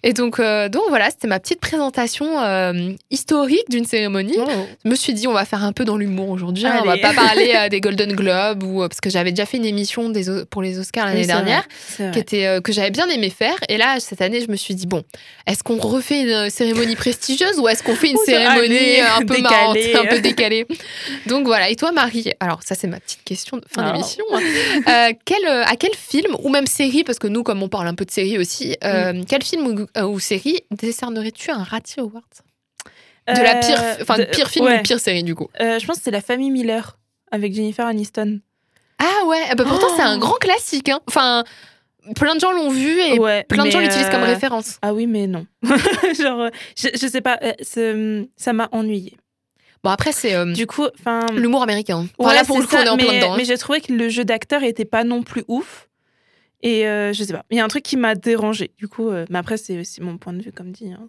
Et 0.03 0.13
donc, 0.13 0.39
euh, 0.39 0.69
donc 0.69 0.83
voilà, 0.89 1.09
c'était 1.09 1.27
ma 1.27 1.39
petite 1.39 1.59
présentation 1.59 2.39
euh, 2.41 2.91
historique 3.11 3.69
d'une 3.69 3.85
cérémonie. 3.85 4.37
Je 4.85 4.89
me 4.89 4.95
suis 4.95 5.13
dit, 5.13 5.27
on 5.27 5.33
va 5.33 5.45
faire 5.45 5.63
un 5.63 5.71
peu 5.73 5.85
dans 5.85 5.97
l'humour 5.97 6.29
aujourd'hui. 6.29 6.65
hein. 6.65 6.79
On 6.83 6.85
va 6.85 6.97
pas 6.97 7.13
parler 7.13 7.53
des 7.71 7.81
Golden 7.81 8.13
Globes 8.13 8.63
ou 8.63 8.79
parce 8.81 9.01
que 9.01 9.09
j'avais 9.09 9.31
déjà 9.31 9.45
fait 9.45 9.57
une 9.57 9.65
émission 9.65 10.09
des, 10.09 10.25
pour 10.49 10.61
les 10.61 10.79
Oscars 10.79 11.05
l'année 11.07 11.21
Oui, 11.21 11.27
dernière 11.27 11.61
vrai, 11.61 11.67
c'est 11.87 12.03
vrai. 12.03 12.11
qui 12.11 12.19
était, 12.19 12.61
que 12.63 12.71
j'avais 12.71 12.91
bien 12.91 13.07
aimé 13.09 13.29
faire. 13.29 13.55
Et 13.69 13.77
là, 13.77 13.99
cette 13.99 14.21
année, 14.21 14.41
je 14.41 14.49
me 14.51 14.55
suis 14.55 14.75
dit, 14.75 14.87
bon, 14.87 15.03
est-ce 15.47 15.63
qu'on 15.63 15.77
refait 15.77 16.21
une 16.21 16.49
cérémonie 16.49 16.95
prestigieuse 16.95 17.59
ou 17.59 17.67
est-ce 17.67 17.83
qu'on 17.83 17.95
fait 17.95 18.09
une 18.09 18.17
cérémonie 18.25 18.86
allez, 18.95 19.01
un 19.01 19.19
peu 19.19 19.35
décalée. 19.35 19.41
marrante, 19.41 19.77
un 19.95 20.05
peu 20.15 20.19
décalée 20.21 20.67
Donc 21.27 21.45
voilà. 21.45 21.69
Et 21.69 21.75
toi, 21.75 21.91
Marie 21.91 22.31
Alors, 22.39 22.61
ça, 22.63 22.75
c'est 22.75 22.87
ma 22.87 22.99
petite 22.99 23.23
question 23.23 23.57
de 23.57 23.65
fin 23.67 23.91
d'émission. 23.91 24.25
hein. 24.33 24.41
Euh, 24.87 25.13
quel, 25.25 25.45
euh, 25.45 25.63
à 25.65 25.75
quel 25.75 25.93
film, 25.95 26.35
ou 26.43 26.49
même 26.49 26.67
série, 26.67 27.03
parce 27.03 27.19
que 27.19 27.27
nous, 27.27 27.43
comme 27.43 27.61
on 27.63 27.69
parle 27.69 27.87
un 27.87 27.95
peu 27.95 28.05
de 28.05 28.11
série 28.11 28.37
aussi, 28.37 28.75
euh, 28.83 29.13
Mm. 29.13 29.25
quel 29.25 29.43
film 29.43 29.67
ou, 29.67 29.85
euh, 29.97 30.03
ou 30.05 30.19
série 30.19 30.61
décernerais-tu 30.71 31.51
un 31.51 31.63
Ratty 31.63 31.99
Award 31.99 32.23
De 33.27 33.41
la 33.41 33.55
pire, 33.55 33.81
Euh, 33.81 33.95
enfin, 34.01 34.17
de- 34.19 34.23
pire 34.25 34.49
film 34.49 34.65
ouais. 34.65 34.79
ou 34.79 34.83
pire 34.83 34.99
série, 34.99 35.23
du 35.23 35.35
coup? 35.35 35.49
Euh, 35.59 35.79
je 35.79 35.85
pense 35.85 35.97
que 35.97 36.03
c'est 36.03 36.11
La 36.11 36.21
famille 36.21 36.49
Miller 36.51 36.97
avec 37.31 37.53
Jennifer 37.53 37.85
Aniston. 37.85 38.39
Ah 38.99 39.25
ouais, 39.25 39.41
eh 39.51 39.55
ben, 39.55 39.63
pourtant, 39.65 39.87
c'est 39.95 40.01
un 40.01 40.15
Oh. 40.15 40.19
grand 40.19 40.35
classique. 40.39 40.89
hein. 40.89 40.99
Enfin, 41.07 41.43
plein 42.15 42.35
de 42.35 42.39
gens 42.39 42.51
l'ont 42.51 42.69
vu 42.69 42.99
et 42.99 43.19
ouais, 43.19 43.43
plein 43.49 43.65
de 43.65 43.71
gens 43.71 43.79
l'utilisent 43.79 44.09
comme 44.09 44.21
euh, 44.23 44.25
référence. 44.25 44.77
Ah 44.81 44.93
oui, 44.93 45.07
mais 45.07 45.27
non. 45.27 45.45
Genre, 45.63 46.49
je, 46.77 46.87
je 46.93 47.07
sais 47.07 47.21
pas, 47.21 47.39
euh, 47.43 48.23
ça 48.35 48.53
m'a 48.53 48.69
ennuyé. 48.71 49.17
Bon, 49.83 49.89
après, 49.91 50.11
c'est 50.11 50.35
euh, 50.35 50.51
Du 50.53 50.65
coup, 50.67 50.85
enfin. 50.99 51.25
l'humour 51.35 51.61
américain. 51.63 52.07
Enfin, 52.17 52.29
Ouais, 52.29 52.35
là, 52.35 52.43
pour 52.43 52.57
le 52.59 52.65
coup, 52.65 52.71
ça, 52.75 52.81
on 52.81 52.85
est 52.85 52.89
en 52.89 52.97
mais, 52.97 53.03
plein 53.05 53.13
dedans. 53.17 53.33
hein. 53.33 53.37
Mais 53.37 53.45
j'ai 53.45 53.57
trouvé 53.57 53.79
que 53.81 53.93
le 53.93 54.09
jeu 54.09 54.25
d'acteur 54.25 54.63
était 54.63 54.85
pas 54.85 55.03
non 55.03 55.23
plus 55.23 55.43
ouf. 55.47 55.87
Et 56.63 56.87
euh, 56.87 57.13
je 57.13 57.23
sais 57.23 57.33
pas. 57.33 57.45
Il 57.51 57.57
y 57.57 57.59
a 57.59 57.63
un 57.63 57.67
truc 57.67 57.83
qui 57.83 57.97
m'a 57.97 58.15
dérangé. 58.15 58.71
Du 58.77 58.87
coup, 58.87 59.11
mais 59.29 59.37
après, 59.37 59.57
c'est 59.57 59.79
aussi 59.79 60.01
mon 60.01 60.17
point 60.17 60.33
de 60.33 60.41
vue, 60.41 60.51
comme 60.51 60.71
dit. 60.71 60.91
hein, 60.91 61.05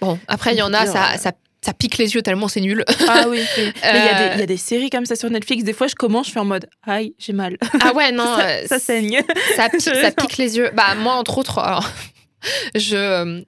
Bon, 0.00 0.18
après, 0.28 0.52
il 0.54 0.58
y 0.58 0.62
en 0.62 0.74
a, 0.74 0.84
dire, 0.84 0.92
ça, 0.92 1.16
ça, 1.16 1.32
ça 1.66 1.72
pique 1.74 1.98
les 1.98 2.14
yeux 2.14 2.22
tellement 2.22 2.48
c'est 2.48 2.60
nul. 2.60 2.84
Ah 3.08 3.24
oui, 3.28 3.40
oui. 3.58 3.64
Mais 3.82 3.90
il 3.90 4.04
y, 4.04 4.08
a 4.08 4.16
Euh, 4.20 4.28
des- 4.28 4.34
il 4.36 4.40
y 4.40 4.42
a 4.42 4.46
des 4.46 4.56
séries 4.56 4.88
comme 4.90 5.04
ça 5.04 5.16
sur 5.16 5.28
Netflix. 5.30 5.64
Des 5.64 5.72
fois, 5.72 5.86
je 5.88 5.94
commence, 5.94 6.28
je 6.28 6.32
fais 6.32 6.40
en 6.40 6.44
mode 6.44 6.68
Aïe, 6.86 7.14
j'ai 7.18 7.32
mal. 7.32 7.56
Ah 7.82 7.92
ouais, 7.94 8.12
non, 8.20 8.24
ça, 8.24 8.46
euh, 8.46 8.66
ça 8.66 8.78
saigne. 8.78 9.20
ça, 9.56 9.68
pique, 9.70 9.80
ça 9.80 10.10
pique 10.12 10.38
les 10.38 10.56
yeux. 10.56 10.70
Bah, 10.74 10.94
moi, 10.96 11.14
entre 11.14 11.38
autres, 11.38 11.58
alors, 11.58 11.90
je. 12.74 12.96
euh, 12.96 13.40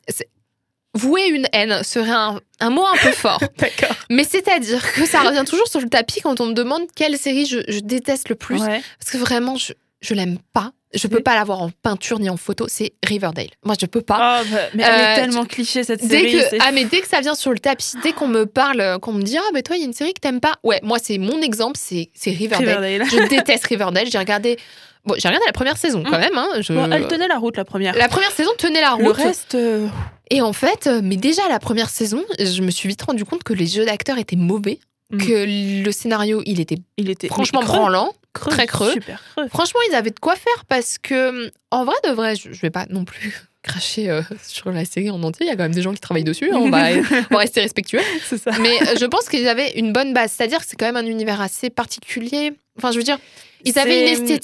Vouer 0.95 1.27
une 1.29 1.47
haine 1.53 1.83
serait 1.85 2.11
un, 2.11 2.41
un 2.61 2.71
mot 2.71 2.85
un 2.85 2.97
peu 2.97 3.13
fort. 3.13 3.39
D'accord. 3.59 3.95
Mais 4.11 4.25
c'est-à-dire 4.25 4.83
que 4.95 5.07
ça 5.07 5.21
revient 5.21 5.45
toujours 5.47 5.69
sur 5.69 5.81
le 5.81 5.89
tapis 5.89 6.21
quand 6.23 6.41
on 6.41 6.47
me 6.47 6.55
demande 6.55 6.83
quelle 6.97 7.17
série 7.19 7.47
je, 7.47 7.59
je 7.69 7.81
déteste 7.81 8.29
le 8.31 8.35
plus. 8.35 8.61
Ouais. 8.61 8.81
Parce 8.99 9.11
que 9.13 9.19
vraiment, 9.19 9.57
je, 9.57 9.75
je 10.01 10.15
l'aime 10.15 10.39
pas. 10.55 10.73
Je 10.95 11.07
peux 11.07 11.17
Oui. 11.17 11.23
pas 11.23 11.35
l'avoir 11.35 11.61
en 11.63 11.71
peinture 11.83 12.19
ni 12.19 12.31
en 12.31 12.37
photo. 12.39 12.67
C'est 12.69 12.93
Riverdale. 13.05 13.49
Moi, 13.65 13.75
je 13.79 13.85
peux 13.87 14.01
pas. 14.01 14.41
Oh, 14.43 14.47
bah, 14.51 14.59
mais 14.75 14.83
elle 14.85 14.95
Euh, 14.95 15.13
est 15.13 15.15
tellement 15.17 15.45
cliché 15.45 15.85
cette 15.85 16.01
Dès 16.07 16.31
série. 16.31 16.33
que, 16.33 16.57
ah 16.67 16.73
mais 16.73 16.85
dès 16.87 17.01
que 17.01 17.09
ça 17.09 17.21
vient 17.21 17.35
sur 17.35 17.53
le 17.53 17.59
tapis, 17.59 17.93
dès 18.03 18.13
qu'on 18.13 18.29
me 18.29 18.47
parle, 18.47 18.81
euh, 18.81 18.99
qu'on 18.99 19.13
me 19.13 19.23
dit 19.23 19.37
ah 19.37 19.43
mais 19.53 19.63
toi 19.63 19.77
il 19.77 19.81
y 19.81 19.83
a 19.83 19.87
une 19.87 19.93
série 19.93 20.15
que 20.15 20.21
t'aimes 20.21 20.41
pas, 20.41 20.55
ouais 20.65 20.81
moi 20.83 20.99
c'est 21.03 21.19
mon 21.19 21.43
exemple, 21.43 21.77
c'est 21.79 22.09
Riverdale. 22.25 22.79
Riverdale. 22.83 23.07
Je 23.11 23.29
déteste 23.29 23.67
Riverdale. 23.67 24.07
J'ai 24.11 24.19
regardé, 24.19 24.57
bon 25.05 25.15
j'ai 25.19 25.29
regardé 25.29 25.45
la 25.47 25.53
première 25.53 25.77
saison 25.77 26.03
quand 26.05 26.17
Mm. 26.17 26.21
même. 26.21 26.39
Hein, 26.39 26.49
je- 26.61 26.73
Bon, 26.73 26.91
elle 26.91 27.07
tenait 27.07 27.29
la 27.29 27.37
route 27.37 27.57
la 27.59 27.65
première. 27.67 27.95
La 27.95 28.09
première 28.09 28.31
saison 28.33 28.51
tenait 28.57 28.81
la 28.81 28.97
Le 28.99 29.05
route. 29.05 29.17
reste, 29.17 29.55
euh, 29.57 29.89
Et 30.31 30.41
en 30.43 30.53
fait, 30.53 30.87
euh, 30.87 31.01
mais 31.03 31.17
déjà 31.17 31.43
la 31.49 31.59
première 31.59 31.89
saison, 31.91 32.23
je 32.39 32.63
me 32.63 32.71
suis 32.71 32.89
vite 32.89 33.03
rendu 33.03 33.25
compte 33.27 33.43
que 33.45 33.53
les 33.55 33.67
jeux 33.67 33.85
d'acteurs 33.87 34.19
étaient 34.19 34.37
mauvais, 34.37 34.79
Mm. 35.11 35.19
que 35.19 35.83
le 35.85 35.91
scénario 35.93 36.43
il 36.47 36.61
était 36.61 36.79
il 36.97 37.09
était 37.11 37.29
franchement 37.29 37.63
branlant. 37.63 38.13
Creux, 38.39 38.51
très 38.53 38.67
creux. 38.67 38.93
Super 38.93 39.23
creux. 39.35 39.49
Franchement, 39.49 39.81
ils 39.91 39.95
avaient 39.95 40.11
de 40.11 40.19
quoi 40.19 40.37
faire 40.37 40.65
parce 40.69 40.99
que, 40.99 41.51
en 41.71 41.85
vrai 41.85 41.95
de 42.05 42.11
vrai, 42.11 42.35
je, 42.37 42.53
je 42.53 42.61
vais 42.61 42.71
pas 42.71 42.87
non 42.91 43.05
plus 43.05 43.35
cracher 43.63 44.09
euh, 44.11 44.23
sur 44.47 44.71
la 44.71 44.85
série 44.85 45.11
en 45.11 45.23
entier. 45.23 45.47
Il 45.47 45.49
y 45.49 45.53
a 45.53 45.57
quand 45.57 45.65
même 45.65 45.75
des 45.75 45.83
gens 45.83 45.93
qui 45.93 46.01
travaillent 46.01 46.25
dessus. 46.25 46.51
hein, 46.53 46.57
on, 46.57 46.71
va, 46.71 46.89
on 47.31 47.35
va 47.35 47.39
rester 47.39 47.61
respectueux. 47.61 48.01
Ça. 48.25 48.53
Mais 48.61 48.81
euh, 48.83 48.95
je 48.99 49.05
pense 49.07 49.29
qu'ils 49.29 49.49
avaient 49.49 49.73
une 49.79 49.93
bonne 49.93 50.15
base. 50.15 50.33
C'est-à-dire 50.33 50.59
que 50.61 50.67
c'est 50.67 50.77
quand 50.77 50.87
même 50.87 50.97
un 50.97 51.07
univers 51.07 51.41
assez 51.41 51.69
particulier. 51.71 52.53
Enfin, 52.79 52.93
je 52.93 52.97
veux 52.99 53.03
dire, 53.05 53.19
ils 53.65 53.79
avaient 53.79 54.13
une 54.13 54.27
C'est- 54.27 54.35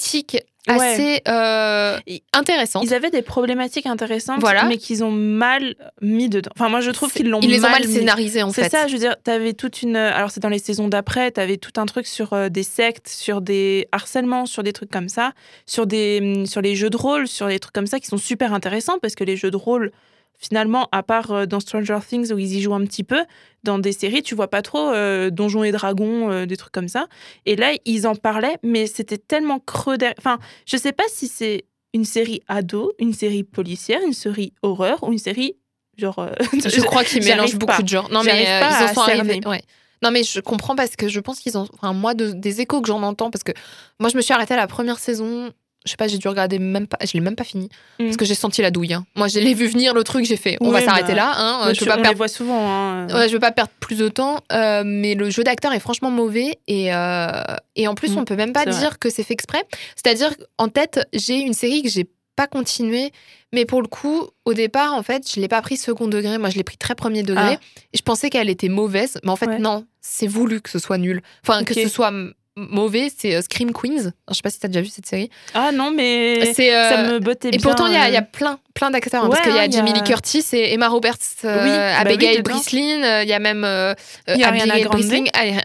esthétique 0.67 0.79
Ouais. 0.81 0.93
assez 0.93 1.21
euh, 1.27 1.99
Ils- 2.07 2.21
intéressantes. 2.33 2.83
Ils 2.85 2.93
avaient 2.93 3.09
des 3.11 3.21
problématiques 3.21 3.85
intéressantes, 3.85 4.39
Voilà. 4.41 4.65
mais 4.65 4.77
qu'ils 4.77 5.03
ont 5.03 5.11
mal 5.11 5.75
mis 6.01 6.29
dedans. 6.29 6.51
Enfin, 6.55 6.69
moi, 6.69 6.81
je 6.81 6.91
trouve 6.91 7.11
qu'ils 7.13 7.29
l'ont 7.29 7.39
Ils 7.41 7.49
les 7.51 7.63
ont 7.65 7.69
mal 7.69 7.85
mis. 7.85 7.93
scénarisées 7.93 8.43
en 8.43 8.51
C'est 8.51 8.63
fait. 8.63 8.69
ça, 8.69 8.87
je 8.87 8.93
veux 8.93 8.99
dire, 8.99 9.15
t'avais 9.23 9.53
toute 9.53 9.81
une. 9.81 9.95
Alors, 9.95 10.31
c'est 10.31 10.39
dans 10.41 10.49
les 10.49 10.59
saisons 10.59 10.87
d'après, 10.87 11.31
t'avais 11.31 11.57
tout 11.57 11.71
un 11.79 11.85
truc 11.85 12.07
sur 12.07 12.33
euh, 12.33 12.49
des 12.49 12.63
sectes, 12.63 13.07
sur 13.07 13.41
des 13.41 13.87
harcèlements, 13.91 14.45
sur 14.45 14.63
des 14.63 14.73
trucs 14.73 14.91
comme 14.91 15.09
ça, 15.09 15.33
sur, 15.65 15.85
des, 15.87 16.19
hum, 16.21 16.45
sur 16.45 16.61
les 16.61 16.75
jeux 16.75 16.89
de 16.89 16.97
rôle, 16.97 17.27
sur 17.27 17.47
des 17.47 17.59
trucs 17.59 17.73
comme 17.73 17.87
ça 17.87 17.99
qui 17.99 18.07
sont 18.07 18.17
super 18.17 18.53
intéressants 18.53 18.97
parce 19.01 19.15
que 19.15 19.23
les 19.23 19.35
jeux 19.37 19.51
de 19.51 19.57
rôle, 19.57 19.91
finalement, 20.39 20.87
à 20.91 21.03
part 21.03 21.31
euh, 21.31 21.45
dans 21.45 21.59
Stranger 21.59 21.99
Things 22.07 22.31
où 22.31 22.37
ils 22.39 22.55
y 22.55 22.61
jouent 22.61 22.73
un 22.75 22.85
petit 22.85 23.03
peu, 23.03 23.23
dans 23.63 23.79
des 23.79 23.91
séries, 23.91 24.21
tu 24.23 24.35
vois 24.35 24.49
pas 24.49 24.61
trop 24.61 24.89
euh, 24.91 25.29
Donjons 25.29 25.63
et 25.63 25.71
Dragons, 25.71 26.29
euh, 26.31 26.45
des 26.45 26.57
trucs 26.57 26.71
comme 26.73 26.87
ça. 26.87 27.07
Et 27.45 27.55
là, 27.55 27.73
ils 27.85 28.07
en 28.07 28.15
parlaient, 28.15 28.57
mais 28.63 28.87
c'était 28.87 29.17
tellement 29.17 29.59
creux 29.59 29.97
derrière. 29.97 30.15
Enfin, 30.19 30.37
je 30.65 30.77
sais 30.77 30.91
pas 30.91 31.03
si 31.09 31.27
c'est 31.27 31.65
une 31.93 32.05
série 32.05 32.41
ado, 32.47 32.91
une 32.99 33.13
série 33.13 33.43
policière, 33.43 33.99
une 34.05 34.13
série 34.13 34.53
horreur 34.61 35.03
ou 35.03 35.11
une 35.13 35.17
série 35.19 35.55
genre. 35.97 36.19
euh, 36.19 36.31
Je 36.53 36.81
crois 36.81 37.03
qu'ils 37.03 37.23
mélangent 37.23 37.55
beaucoup 37.55 37.77
pas. 37.77 37.81
de 37.81 37.87
genres. 37.87 38.09
Non, 38.11 38.21
mais 38.23 38.43
ils 38.43 38.83
en 38.83 38.93
sont 38.93 39.01
arrivés. 39.01 39.39
Ouais. 39.47 39.61
Non, 40.03 40.11
mais 40.11 40.23
je 40.23 40.41
comprends 40.41 40.75
parce 40.75 40.95
que 40.97 41.07
je 41.07 41.19
pense 41.21 41.39
qu'ils 41.39 41.57
ont. 41.57 41.67
Enfin, 41.73 41.93
moi, 41.93 42.13
de- 42.13 42.33
des 42.33 42.59
échos 42.61 42.81
que 42.81 42.87
j'en 42.87 43.01
entends, 43.01 43.31
parce 43.31 43.43
que 43.43 43.53
moi, 43.99 44.09
je 44.09 44.17
me 44.17 44.21
suis 44.21 44.33
arrêtée 44.33 44.53
à 44.53 44.57
la 44.57 44.67
première 44.67 44.99
saison. 44.99 45.51
Je 45.85 45.91
sais 45.91 45.97
pas, 45.97 46.07
j'ai 46.07 46.17
dû 46.17 46.27
regarder 46.27 46.57
même 46.59 46.87
pas. 46.87 46.97
Je 47.05 47.13
l'ai 47.13 47.19
même 47.19 47.35
pas 47.35 47.43
fini. 47.43 47.69
Mm. 47.99 48.05
Parce 48.05 48.17
que 48.17 48.25
j'ai 48.25 48.35
senti 48.35 48.61
la 48.61 48.71
douille. 48.71 48.93
hein. 48.93 49.05
Moi, 49.15 49.27
je 49.27 49.39
l'ai 49.39 49.53
vu 49.53 49.67
venir 49.67 49.93
le 49.93 50.03
truc, 50.03 50.25
j'ai 50.25 50.35
fait. 50.37 50.57
On 50.61 50.71
va 50.71 50.81
s'arrêter 50.81 51.09
bah, 51.09 51.15
là. 51.15 51.33
Hein. 51.37 51.67
Ouais, 51.67 51.75
je 51.75 51.79
veux 51.81 51.85
pas 51.85 51.93
on 51.93 51.97
les 51.97 52.01
perdre. 52.03 52.17
voit 52.17 52.27
souvent. 52.27 52.67
hein. 52.69 53.07
Ouais, 53.13 53.27
je 53.27 53.33
veux 53.33 53.39
pas 53.39 53.51
perdre 53.51 53.71
plus 53.79 53.97
de 53.97 54.09
temps, 54.09 54.39
euh, 54.51 54.83
mais 54.85 55.13
le 55.15 55.29
jeu 55.29 55.43
d'acteur 55.43 55.73
est 55.73 55.79
franchement 55.79 56.09
mauvais 56.11 56.57
et, 56.67 56.93
euh, 56.93 57.29
et 57.75 57.87
en 57.87 57.95
plus 57.95 58.11
Mm, 58.15 58.17
on 58.19 58.25
peut 58.25 58.35
même 58.35 58.53
pas 58.53 58.63
vrai. 58.65 58.71
dire 58.77 58.97
que 58.99 59.09
c'est 59.09 59.23
fait 59.23 59.33
exprès. 59.33 59.63
C'est-à-dire 59.95 60.31
en 60.57 60.67
tête 60.69 61.07
j'ai 61.13 61.35
une 61.39 61.53
série 61.53 61.81
que 61.83 61.89
j'ai 61.89 62.07
pas 62.35 62.47
continuée, 62.47 63.11
mais 63.53 63.65
pour 63.65 63.81
le 63.81 63.87
coup 63.87 64.27
au 64.43 64.53
départ 64.53 64.93
en 64.93 65.03
fait 65.03 65.23
je 65.33 65.39
l'ai 65.39 65.47
pas 65.47 65.61
pris 65.61 65.77
second 65.77 66.07
degré, 66.07 66.37
moi 66.37 66.49
je 66.49 66.57
l'ai 66.57 66.63
pris 66.63 66.75
très 66.77 66.95
premier 66.95 67.23
degré 67.23 67.53
Ah. 67.57 67.59
et 67.93 67.97
je 67.97 68.01
pensais 68.01 68.29
qu'elle 68.29 68.49
était 68.49 68.67
mauvaise, 68.69 69.17
mais 69.23 69.29
en 69.31 69.35
fait 69.37 69.45
Ouais. 69.47 69.59
non, 69.59 69.85
c'est 70.01 70.27
voulu 70.27 70.59
que 70.61 70.69
ce 70.69 70.79
soit 70.79 70.97
nul, 70.97 71.21
enfin 71.43 71.63
que 71.63 71.73
ce 71.73 71.87
soit 71.87 72.11
mauvais. 72.57 73.11
C'est 73.15 73.35
euh, 73.35 73.41
Scream 73.41 73.71
Queens. 73.73 74.11
Je 74.29 74.33
sais 74.33 74.41
pas 74.43 74.49
si 74.49 74.59
t'as 74.59 74.67
déjà 74.67 74.81
vu 74.81 74.87
cette 74.87 75.05
série. 75.05 75.29
Ah 75.53 75.71
non, 75.71 75.91
mais 75.91 76.39
euh, 76.41 76.53
ça 76.89 77.03
me 77.03 77.19
bottait 77.19 77.49
et 77.49 77.51
bien. 77.51 77.59
pourtant, 77.61 77.87
il 77.87 77.93
y, 77.93 77.97
a- 77.97 78.07
il 78.07 78.13
y 78.13 78.17
a 78.17 78.21
plein, 78.21 78.59
plein 78.73 78.91
d'acteurs. 78.91 79.23
hein, 79.25 79.29
parce 79.29 79.41
qu'il 79.41 79.53
y 79.55 79.57
a 79.59 79.63
hein, 79.63 79.67
Jamie 79.69 79.93
Lee 79.93 80.03
Curtis 80.03 80.43
et 80.53 80.73
Emma 80.73 80.87
Roberts, 80.87 81.15
euh, 81.43 81.63
Oui, 81.63 81.69
bah 81.69 81.93
oui, 82.05 82.11
Abigail. 82.13 82.41
Breslin. 82.41 83.03
euh, 83.03 83.23
Il 83.23 83.29
y 83.29 83.33
a 83.33 83.39
même 83.39 83.63
euh, 83.63 83.93
y 84.27 84.43
a 84.43 84.47
Ariana 84.47 84.79
Grande. 84.81 85.03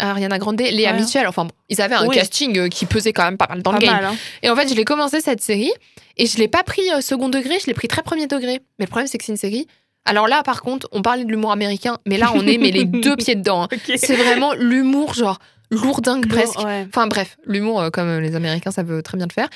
Ariana 0.00 0.38
Grande, 0.38 0.60
Léa 0.60 0.92
Ouais. 0.92 0.98
Mitchell. 1.00 1.26
Enfin 1.26 1.44
bon, 1.44 1.52
ils 1.68 1.80
avaient 1.80 1.94
un 1.94 2.06
Oui. 2.06 2.14
casting 2.16 2.68
qui 2.68 2.86
pesait 2.86 3.12
quand 3.12 3.24
même 3.24 3.36
pas 3.38 3.46
mal 3.48 3.62
dans 3.62 3.72
pas 3.72 3.78
le 3.78 3.84
game. 3.86 3.94
mal. 3.96 4.04
hein. 4.06 4.16
Et 4.42 4.50
en 4.50 4.56
fait, 4.56 4.68
je 4.68 4.74
l'ai 4.74 4.84
commencé 4.84 5.20
cette 5.20 5.40
série 5.42 5.72
et 6.16 6.26
je 6.26 6.38
l'ai 6.38 6.48
pas 6.48 6.62
pris 6.62 6.82
second 7.00 7.28
degré, 7.28 7.58
je 7.60 7.66
l'ai 7.66 7.74
pris 7.74 7.88
très 7.88 8.02
premier 8.02 8.26
degré. 8.26 8.60
Mais 8.78 8.84
le 8.86 8.90
problème, 8.90 9.06
c'est 9.06 9.18
que 9.18 9.24
c'est 9.24 9.32
une 9.32 9.38
série. 9.38 9.66
Alors 10.06 10.28
là, 10.28 10.42
par 10.42 10.62
contre, 10.62 10.88
on 10.92 11.02
parlait 11.02 11.24
de 11.24 11.30
l'humour 11.30 11.52
américain, 11.52 11.98
mais 12.06 12.16
là, 12.16 12.32
on 12.34 12.46
est 12.46 12.56
mais 12.58 12.70
les 12.70 12.84
deux 12.86 13.16
pieds 13.16 13.34
dedans. 13.34 13.64
hein. 13.70 13.76
C'est 13.96 14.16
vraiment 14.16 14.54
l'humour, 14.54 15.12
genre 15.14 15.38
lourdingue 15.70 16.26
Lourd, 16.26 16.36
presque. 16.42 16.58
ouais. 16.60 16.86
Enfin 16.88 17.06
bref, 17.06 17.36
l'humour, 17.44 17.80
euh, 17.80 17.90
comme 17.90 18.18
les 18.18 18.34
Américains, 18.34 18.70
ça 18.70 18.82
veut 18.82 19.02
très 19.02 19.16
bien 19.16 19.26
le 19.28 19.32
faire. 19.32 19.48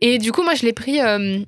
Et 0.00 0.18
du 0.18 0.32
coup, 0.32 0.42
moi, 0.42 0.54
je 0.54 0.64
l'ai 0.64 0.72
pris 0.72 1.00
euh, 1.00 1.40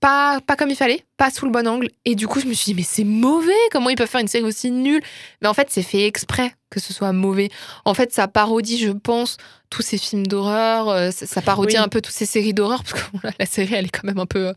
pas, 0.00 0.40
pas 0.46 0.56
comme 0.56 0.70
il 0.70 0.76
fallait, 0.76 1.04
pas 1.16 1.30
sous 1.30 1.46
le 1.46 1.50
bon 1.52 1.66
angle. 1.66 1.88
Et 2.04 2.14
du 2.14 2.28
coup, 2.28 2.40
je 2.40 2.46
me 2.46 2.52
suis 2.52 2.72
dit, 2.72 2.74
mais 2.74 2.86
c'est 2.86 3.04
mauvais, 3.04 3.52
comment 3.72 3.90
ils 3.90 3.96
peuvent 3.96 4.08
faire 4.08 4.20
une 4.20 4.28
série 4.28 4.44
aussi 4.44 4.70
nulle? 4.70 5.02
Mais 5.42 5.48
en 5.48 5.54
fait, 5.54 5.68
c'est 5.70 5.82
fait 5.82 6.06
exprès 6.06 6.52
que 6.70 6.80
ce 6.80 6.92
soit 6.92 7.12
mauvais. 7.12 7.50
En 7.84 7.94
fait, 7.94 8.12
ça 8.12 8.28
parodie, 8.28 8.78
je 8.78 8.90
pense, 8.90 9.38
tous 9.70 9.82
ces 9.82 9.98
films 9.98 10.26
d'horreur, 10.26 10.88
euh, 10.88 11.10
ça, 11.10 11.26
ça 11.26 11.42
parodie 11.42 11.76
Oui. 11.76 11.82
un 11.82 11.88
peu 11.88 12.00
toutes 12.00 12.14
ces 12.14 12.26
séries 12.26 12.54
d'horreur, 12.54 12.82
parce 12.84 13.02
que 13.02 13.16
là, 13.26 13.32
la 13.38 13.46
série, 13.46 13.74
elle 13.74 13.86
est 13.86 13.90
quand 13.90 14.04
même 14.04 14.18
un 14.18 14.26
peu... 14.26 14.48
euh, 14.48 14.52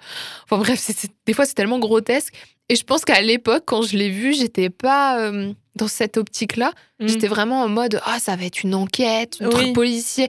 Enfin 0.46 0.58
bref, 0.58 0.90
des 1.26 1.34
fois, 1.34 1.46
c'est 1.46 1.54
tellement 1.56 1.80
grotesque. 1.80 2.34
Et 2.70 2.76
je 2.76 2.84
pense 2.84 3.04
qu'à 3.04 3.20
l'époque, 3.22 3.64
quand 3.66 3.82
je 3.82 3.98
l'ai 3.98 4.10
vu, 4.10 4.34
j'étais 4.34 4.70
pas 4.70 5.20
euh, 5.20 5.52
dans 5.76 5.90
cette 5.90 6.16
optique-là. 6.16 6.72
Mm. 7.02 7.08
J'étais 7.08 7.28
vraiment 7.28 7.62
en 7.64 7.68
mode 7.68 8.00
ah 8.06 8.18
ça 8.20 8.36
va 8.38 8.46
être 8.46 8.64
une 8.64 8.74
enquête, 8.76 9.38
un 9.42 9.48
Oui. 9.48 9.52
truc 9.52 9.74
policier 9.74 10.28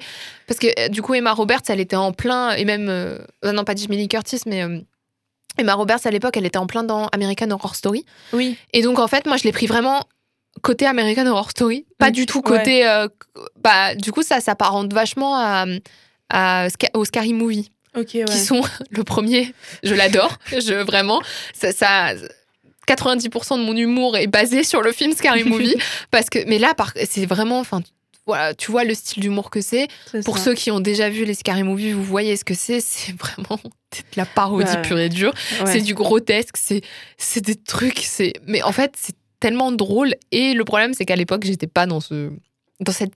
parce 0.49 0.59
que 0.59 0.89
du 0.89 1.03
coup 1.03 1.15
Emma 1.15 1.33
Roberts 1.33 1.61
elle 1.69 1.79
était 1.81 1.95
en 1.97 2.12
plein 2.12 2.51
et 2.53 2.65
même 2.65 2.89
euh, 2.89 3.19
non 3.45 3.62
pas 3.65 3.75
Jamie 3.77 3.97
Lee 3.97 4.09
Curtis 4.09 4.41
mais 4.47 4.62
euh, 4.65 4.81
Emma 5.59 5.75
Roberts 5.75 6.01
à 6.05 6.11
l'époque 6.11 6.37
elle 6.37 6.47
était 6.47 6.59
en 6.59 6.67
plein 6.67 6.83
dans 6.83 7.07
American 7.09 7.51
Horror 7.51 7.77
Story 7.77 8.05
Oui. 8.33 8.57
et 8.73 8.83
donc 8.83 8.99
en 8.99 9.07
fait 9.09 9.27
moi 9.27 9.37
je 9.37 9.45
l'ai 9.45 9.53
pris 9.53 9.67
vraiment 9.67 10.03
côté 10.62 10.87
American 10.87 11.26
Horror 11.26 11.50
Story. 11.50 11.85
Pas 11.99 12.09
Mm. 12.09 12.12
du 12.12 12.26
tout 12.26 12.40
côté 12.42 12.87
euh, 12.87 13.09
bah 13.62 13.95
du 13.95 14.12
coup 14.12 14.23
ça 14.23 14.40
s'apparente 14.40 14.92
vachement 14.92 15.37
à, 15.37 15.66
à 16.31 16.69
au 16.95 17.04
Scary 17.04 17.33
Movie. 17.33 17.71
Ouais. 17.95 18.07
qui 18.07 18.25
sont 18.38 18.62
le 18.90 19.04
premier. 19.04 19.52
Je 19.83 19.95
l'adore. 19.95 20.38
Je 20.50 20.83
vraiment. 20.83 21.21
Ça, 21.52 21.73
ça 21.73 22.14
90% 22.88 23.59
de 23.59 23.64
mon 23.64 23.76
humour 23.76 24.16
est 24.16 24.26
basé 24.26 24.64
sur 24.64 24.83
le 24.83 24.92
film 24.92 25.12
Scary 25.12 25.45
Movie. 25.45 25.76
Parce 26.11 26.31
que 26.31 26.38
mais 26.49 26.59
là 26.59 26.75
c'est 27.09 27.26
vraiment 27.26 27.59
enfin 27.61 27.83
voilà 28.26 28.54
tu 28.54 28.71
vois 28.71 28.85
le 28.85 28.95
style 28.95 29.21
d'humour 29.23 29.50
que 29.50 29.61
c'est. 29.61 29.88
Pour 30.25 30.38
ça. 30.38 30.45
ceux 30.45 30.54
qui 30.54 30.71
ont 30.71 30.81
déjà 30.81 31.11
vu 31.11 31.25
les 31.25 31.35
Scary 31.35 31.64
Movie 31.64 31.92
vous 31.92 32.02
voyez 32.04 32.37
ce 32.37 32.45
que 32.45 32.54
c'est. 32.54 32.81
C'est 32.81 33.12
vraiment 33.19 33.61
de 33.64 33.99
la 34.16 34.25
parodie 34.26 34.73
Ouais. 34.73 34.83
pure 34.83 34.99
et 34.99 35.09
dure. 35.09 35.35
Ouais. 35.61 35.66
c'est 35.73 35.81
du 35.81 35.95
grotesque. 35.95 36.57
C'est 36.57 36.81
c'est 37.19 37.40
des 37.45 37.57
trucs 37.57 37.99
c'est 37.99 38.33
mais 38.47 38.62
en 38.62 38.73
fait 38.73 38.95
c'est 38.99 39.14
tellement 39.43 39.73
drôle 39.73 40.15
et 40.31 40.55
le 40.55 40.65
problème 40.65 40.95
c'est 40.95 41.05
qu'à 41.05 41.17
l'époque 41.17 41.45
j'étais 41.45 41.67
pas 41.67 41.87
dans 41.87 41.99
ce 41.99 42.31
dans 42.79 42.93
cette 42.93 43.13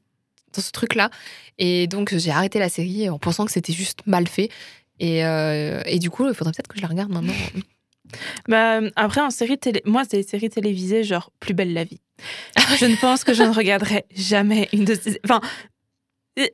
dans 0.52 0.60
ce 0.60 0.72
truc 0.72 0.96
là 0.96 1.08
et 1.56 1.86
donc 1.86 2.12
j'ai 2.16 2.32
arrêté 2.32 2.58
la 2.58 2.68
série 2.68 3.08
en 3.08 3.18
pensant 3.18 3.44
que 3.46 3.52
c'était 3.52 3.72
juste 3.72 4.00
mal 4.06 4.26
fait 4.26 4.50
et, 4.98 5.24
euh, 5.24 5.80
et 5.86 6.00
du 6.00 6.10
coup 6.10 6.26
il 6.26 6.34
faudrait 6.34 6.52
peut-être 6.52 6.66
que 6.66 6.78
je 6.78 6.82
la 6.82 6.88
regarde 6.88 7.12
maintenant 7.12 7.32
Bah, 8.48 8.80
après, 8.94 9.20
en 9.20 9.30
série 9.30 9.58
télé, 9.58 9.82
moi, 9.84 10.04
c'est 10.08 10.18
des 10.18 10.22
séries 10.22 10.48
télévisées, 10.48 11.02
genre 11.02 11.32
Plus 11.40 11.54
belle 11.54 11.72
la 11.72 11.82
vie. 11.82 12.00
je 12.78 12.86
ne 12.86 12.94
pense 12.94 13.24
que 13.24 13.34
je 13.34 13.42
ne 13.42 13.52
regarderai 13.52 14.04
jamais 14.14 14.68
une 14.72 14.84
de 14.84 14.94
ces. 14.94 15.20
Enfin, 15.24 15.40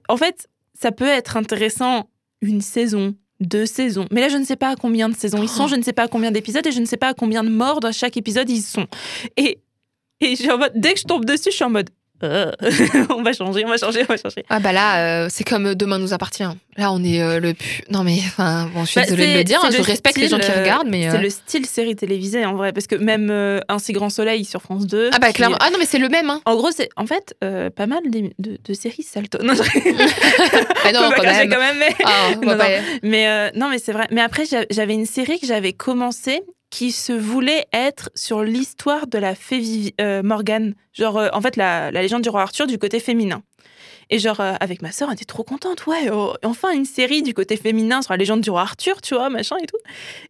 en 0.09 0.17
fait, 0.17 0.49
ça 0.73 0.93
peut 0.93 1.07
être 1.07 1.37
intéressant 1.37 2.09
une 2.41 2.63
saison, 2.63 3.15
deux 3.43 3.67
saisons. 3.67 4.07
Mais 4.11 4.21
là, 4.21 4.29
je 4.29 4.37
ne 4.37 4.45
sais 4.45 4.57
pas 4.57 4.71
à 4.71 4.77
combien 4.77 5.09
de 5.09 5.15
saisons 5.15 5.43
ils 5.43 5.49
sont, 5.49 5.67
je 5.67 5.77
ne 5.77 5.83
sais 5.83 5.93
pas 5.93 6.05
à 6.05 6.09
combien 6.09 6.31
d'épisodes 6.31 6.67
et 6.67 6.73
je 6.73 6.81
ne 6.81 6.87
sais 6.87 6.97
pas 6.97 7.09
à 7.09 7.15
combien 7.15 7.45
de 7.45 7.51
morts 7.51 7.81
dans 7.81 7.93
chaque 7.93 8.17
épisode 8.17 8.49
ils 8.49 8.63
sont. 8.63 8.87
Et, 9.37 9.59
et 10.21 10.51
en 10.51 10.59
mode, 10.59 10.73
dès 10.75 10.95
que 10.95 11.01
je 11.01 11.05
tombe 11.05 11.25
dessus, 11.25 11.51
je 11.51 11.57
suis 11.57 11.65
en 11.65 11.71
mode. 11.71 11.91
Euh, 12.23 12.53
on 13.11 13.23
va 13.23 13.33
changer, 13.33 13.65
on 13.65 13.69
va 13.69 13.77
changer, 13.77 14.03
on 14.03 14.13
va 14.13 14.17
changer. 14.17 14.45
Ah 14.49 14.61
bah 14.61 14.73
là, 14.73 15.25
euh, 15.25 15.29
c'est 15.29 15.45
comme 15.45 15.75
Demain 15.75 15.99
nous 15.99 16.13
appartient. 16.13 16.45
Là, 16.79 16.91
on 16.93 17.05
est 17.05 17.21
euh, 17.21 17.39
le 17.39 17.53
plus... 17.53 17.83
Non 17.91 18.03
mais, 18.03 18.17
enfin, 18.19 18.71
bon, 18.75 18.85
je 18.85 18.91
suis 18.93 19.01
Bah, 19.01 19.05
désolée 19.05 19.33
de 19.35 19.39
le 19.39 19.45
dire, 19.45 19.61
hein, 19.63 19.69
je 19.71 19.83
respecte 19.83 20.17
les 20.17 20.29
gens 20.29 20.39
qui 20.39 20.51
euh, 20.51 20.61
regardent, 20.61 20.89
mais... 20.89 21.11
C'est 21.11 21.19
euh, 21.19 21.21
le 21.21 21.29
style 21.31 21.67
série 21.67 21.95
télévisée 21.97 22.47
en 22.47 22.55
vrai, 22.55 22.73
parce 22.73 22.87
que 22.87 22.95
même 22.95 23.29
euh, 23.31 23.61
Un 23.69 23.79
si 23.79 23.93
grand 23.93 24.09
soleil 24.09 24.47
sur 24.47 24.63
France 24.63 24.87
2. 24.87 25.11
Ah 25.13 25.19
bah 25.19 25.33
clairement. 25.33 25.59
Ah 25.61 25.69
non 25.71 25.77
mais 25.79 25.85
c'est 25.85 25.99
le 25.99 26.09
même, 26.09 26.31
hein. 26.31 26.41
En 26.47 26.57
gros, 26.57 26.71
c'est 26.71 26.89
en 26.97 27.07
fait 27.07 27.35
pas 27.41 27.87
mal 27.87 28.01
de, 28.11 28.31
de 28.39 28.73
séries 28.75 29.03
salto. 29.03 29.39
Non, 29.43 29.53
je... 29.55 29.63
Ah 30.85 30.93
non, 30.93 31.11
quand 31.15 31.23
même. 31.23 31.49
quand 31.51 31.59
même, 31.59 31.77
mais 31.79 31.95
Ah, 32.05 32.31
on 32.43 32.47
va 32.47 32.57
Non, 32.57 32.65
mais, 33.03 33.53
non, 33.55 33.69
mais 33.69 33.79
c'est 33.79 33.93
vrai. 33.93 34.07
Mais 34.11 34.21
après, 34.23 34.45
j'a- 34.47 34.65
j'avais 34.71 34.95
une 34.95 35.07
série 35.07 35.39
que 35.39 35.47
j'avais 35.47 35.73
commencé 35.73 36.41
qui 36.71 36.91
se 36.91 37.13
voulait 37.13 37.67
être 37.75 38.09
sur 38.15 38.43
l'histoire 38.43 39.07
de 39.07 39.19
la 39.19 39.35
fée 39.35 39.59
Vivi- 39.59 39.95
Morgane. 40.25 40.75
Genre, 40.95 41.23
en 41.33 41.41
fait, 41.43 41.57
la, 41.57 41.91
la 41.91 42.01
légende 42.03 42.23
du 42.23 42.31
roi 42.31 42.43
Arthur 42.43 42.67
du 42.67 42.79
côté 42.79 42.99
féminin. 42.99 43.43
Et 44.11 44.19
genre, 44.19 44.41
euh, 44.41 44.55
avec 44.61 44.83
ma 44.83 44.93
sœur, 44.93 45.09
on 45.09 45.13
était 45.13 45.25
trop 45.25 45.43
contente. 45.45 45.87
Ouais, 45.87 46.11
oh, 46.13 46.35
enfin, 46.45 46.71
une 46.73 46.85
série 46.85 47.23
du 47.23 47.33
côté 47.35 47.57
féminin 47.57 48.03
sur 48.03 48.13
la 48.13 48.19
légende 48.19 48.41
du 48.43 48.51
roi 48.51 48.61
Arthur, 48.63 49.01
tu 49.01 49.15
vois, 49.15 49.31
machin 49.31 49.57
et 49.63 49.67
tout. 49.67 49.79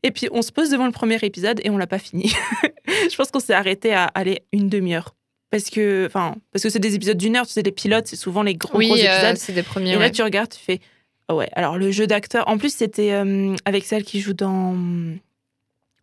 Et 0.03 0.11
puis, 0.13 0.29
on 0.31 0.43
se 0.43 0.53
pose 0.53 0.71
devant 0.71 0.87
le 0.87 0.93
premier 0.93 1.17
épisode 1.23 1.61
et 1.65 1.71
on 1.71 1.77
l'a 1.79 1.87
pas 1.89 1.99
fini. 1.99 2.33
Je 3.11 3.17
pense 3.17 3.31
qu'on 3.31 3.41
s'est 3.41 3.55
arrêté 3.55 3.93
à 3.93 4.05
aller 4.05 4.43
une 4.53 4.69
demi-heure. 4.69 5.15
Parce 5.51 5.69
que, 5.69 6.07
enfin, 6.07 6.37
parce 6.53 6.63
que 6.63 6.71
c'est 6.71 6.79
des 6.79 6.95
épisodes 6.95 7.17
d'une 7.19 7.37
heure, 7.37 7.47
tu 7.47 7.53
sais, 7.53 7.63
les 7.63 7.73
pilotes, 7.73 8.07
c'est 8.07 8.17
souvent 8.17 8.43
les 8.43 8.55
gros, 8.55 8.79
Oui, 8.79 8.87
gros 8.89 8.97
euh, 8.97 9.01
épisodes. 9.01 9.37
c'est 9.37 9.53
des 9.53 9.63
premiers. 9.63 9.91
Et 9.91 9.95
là, 9.95 10.01
ouais. 10.01 10.11
tu 10.11 10.23
regardes, 10.23 10.51
tu 10.51 10.61
fais. 10.61 10.81
Ah 11.29 11.35
ouais, 11.35 11.49
alors 11.55 11.77
le 11.77 11.91
jeu 11.91 12.07
d'acteur. 12.07 12.49
En 12.49 12.59
plus, 12.59 12.75
c'était 12.75 13.13
euh, 13.13 13.55
avec 13.65 13.85
celle 13.85 14.05
qui 14.05 14.21
joue 14.21 14.33
dans. 14.33 14.75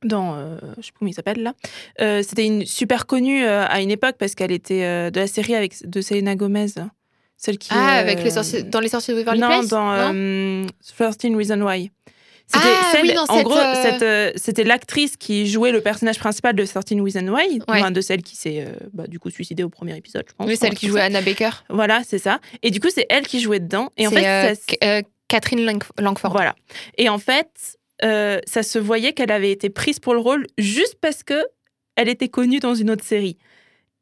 Dans. 0.04 0.36
euh, 0.36 0.58
je 0.78 0.84
sais 0.86 0.92
pas 0.92 1.00
comment 1.00 1.10
il 1.10 1.14
s'appelle 1.14 1.44
là. 1.44 1.54
Euh, 2.00 2.24
c'était 2.24 2.46
une 2.46 2.66
super 2.66 3.06
connue 3.06 3.44
euh, 3.44 3.66
à 3.68 3.82
une 3.82 3.92
époque 3.92 4.16
parce 4.18 4.34
qu'elle 4.36 4.52
était 4.52 4.84
euh, 4.84 5.10
de 5.12 5.20
la 5.20 5.28
série 5.28 5.56
avec, 5.56 5.88
de 5.90 6.00
Selena 6.02 6.36
Gomez. 6.36 6.68
Celle 7.42 7.58
qui. 7.58 7.70
Ah, 7.72 7.98
euh, 7.98 8.02
avec 8.02 8.22
les 8.24 8.32
sorciers... 8.32 8.64
dans 8.64 8.82
les 8.82 8.90
sorciers 8.90 9.14
de 9.14 9.20
Beverly 9.20 9.40
Non, 9.40 9.48
Place 9.48 9.68
dans 9.70 9.86
non 10.12 10.12
euh, 10.14 10.66
13 10.98 11.18
Reasons 11.36 11.62
Why. 11.62 11.90
C'était 12.52 12.66
Ah, 12.66 12.98
oui, 13.04 13.14
dans 13.14 13.24
en 13.30 13.38
cette, 13.38 13.44
gros, 13.46 13.58
euh, 13.58 13.74
cette, 13.84 14.02
euh, 14.02 14.32
c'était 14.36 14.64
l'actrice 14.64 15.16
qui 15.18 15.46
jouait 15.48 15.72
le 15.72 15.82
personnage 15.82 16.18
principal 16.20 16.56
de 16.56 16.66
13 16.66 17.00
Reasons 17.00 17.28
Why, 17.28 17.60
Ouais. 17.60 17.60
enfin, 17.68 17.92
de 17.92 18.02
celle 18.02 18.24
qui 18.24 18.36
s'est 18.36 18.66
euh, 18.68 18.74
bah, 18.92 19.06
du 19.08 19.20
coup 19.20 19.30
suicidée 19.30 19.64
au 19.64 19.70
premier 19.70 19.96
épisode, 19.96 20.26
je 20.28 20.34
pense. 20.34 20.48
Oui, 20.48 20.58
celle 20.58 20.74
qui 20.74 20.88
jouait 20.88 21.00
ça. 21.00 21.06
Anna 21.06 21.22
Baker. 21.22 21.52
Voilà, 21.70 22.02
c'est 22.06 22.18
ça. 22.18 22.40
Et 22.64 22.72
du 22.72 22.80
coup, 22.80 22.88
c'est 22.94 23.06
elle 23.10 23.26
qui 23.28 23.40
jouait 23.40 23.60
dedans. 23.60 23.90
Et 23.98 24.08
en 24.08 24.12
fait, 24.12 24.26
euh, 24.26 24.56
ça, 24.56 24.76
euh, 24.84 25.02
Catherine 25.28 25.64
Lang- 25.64 25.84
Langford. 26.00 26.32
voilà. 26.32 26.56
Et 26.98 27.08
en 27.08 27.20
fait, 27.20 27.78
euh, 28.04 28.40
ça 28.48 28.64
se 28.64 28.80
voyait 28.80 29.14
qu'elle 29.14 29.32
avait 29.32 29.52
été 29.52 29.70
prise 29.70 30.00
pour 30.00 30.14
le 30.16 30.20
rôle 30.20 30.48
juste 30.58 30.96
parce 31.00 31.22
que 31.24 31.46
elle 31.96 32.10
était 32.10 32.30
connue 32.30 32.60
dans 32.60 32.74
une 32.76 32.90
autre 32.90 33.04
série. 33.06 33.38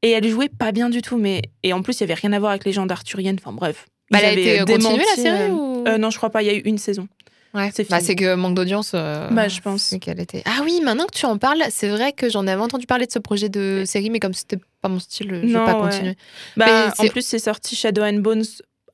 Et 0.07 0.11
elle 0.11 0.27
jouait 0.29 0.49
pas 0.49 0.71
bien 0.71 0.89
du 0.89 1.01
tout. 1.01 1.17
Mais 1.17 1.41
et 1.63 1.73
en 1.73 1.81
plus, 1.81 1.97
il 1.97 2.01
y 2.01 2.03
avait 2.03 2.13
rien 2.13 2.31
à 2.33 2.39
voir 2.39 2.51
avec 2.51 2.63
les 2.65 2.69
légendes 2.71 2.91
arthuriennes. 2.91 3.37
Enfin 3.43 3.51
bref. 3.53 3.85
Bah, 4.11 4.19
elle 4.21 4.25
a 4.25 4.31
été 4.31 4.59
euh, 4.61 4.65
continuée 4.65 4.97
la 4.97 5.03
démenti, 5.15 5.21
série 5.21 5.41
euh, 5.43 5.49
ou... 5.49 5.83
euh, 5.87 5.97
Non, 5.97 6.09
je 6.09 6.17
crois 6.17 6.29
pas. 6.29 6.41
Il 6.41 6.45
y 6.45 6.49
a 6.49 6.53
eu 6.53 6.59
une 6.61 6.77
saison. 6.77 7.07
Ouais. 7.53 7.71
C'est 7.73 7.89
Bah, 7.89 7.99
que 7.99 8.35
manque 8.35 8.53
d'audience. 8.55 8.91
euh, 8.93 9.29
Bah, 9.31 9.47
je 9.47 9.59
pense. 9.61 9.95
qu'elle 9.99 10.19
était. 10.19 10.43
Ah 10.45 10.61
oui, 10.63 10.79
maintenant 10.83 11.05
que 11.05 11.17
tu 11.17 11.25
en 11.25 11.37
parles, 11.37 11.63
c'est 11.71 11.89
vrai 11.89 12.11
que 12.13 12.29
j'en 12.29 12.45
avais 12.47 12.61
entendu 12.61 12.85
parler 12.85 13.05
de 13.07 13.11
ce 13.11 13.19
projet 13.19 13.49
de 13.49 13.83
série, 13.85 14.09
mais 14.09 14.19
comme 14.19 14.33
c'était 14.33 14.59
pas 14.81 14.89
mon 14.89 14.99
style, 14.99 15.29
je 15.31 15.35
vais 15.35 15.47
Non, 15.47 15.65
pas 15.65 15.75
ouais. 15.75 15.89
continuer. 15.89 16.15
Bah, 16.55 16.93
en 16.99 17.07
plus, 17.07 17.25
c'est 17.25 17.39
sorti 17.39 17.75
Shadow 17.75 18.03
and 18.03 18.19
Bones 18.19 18.43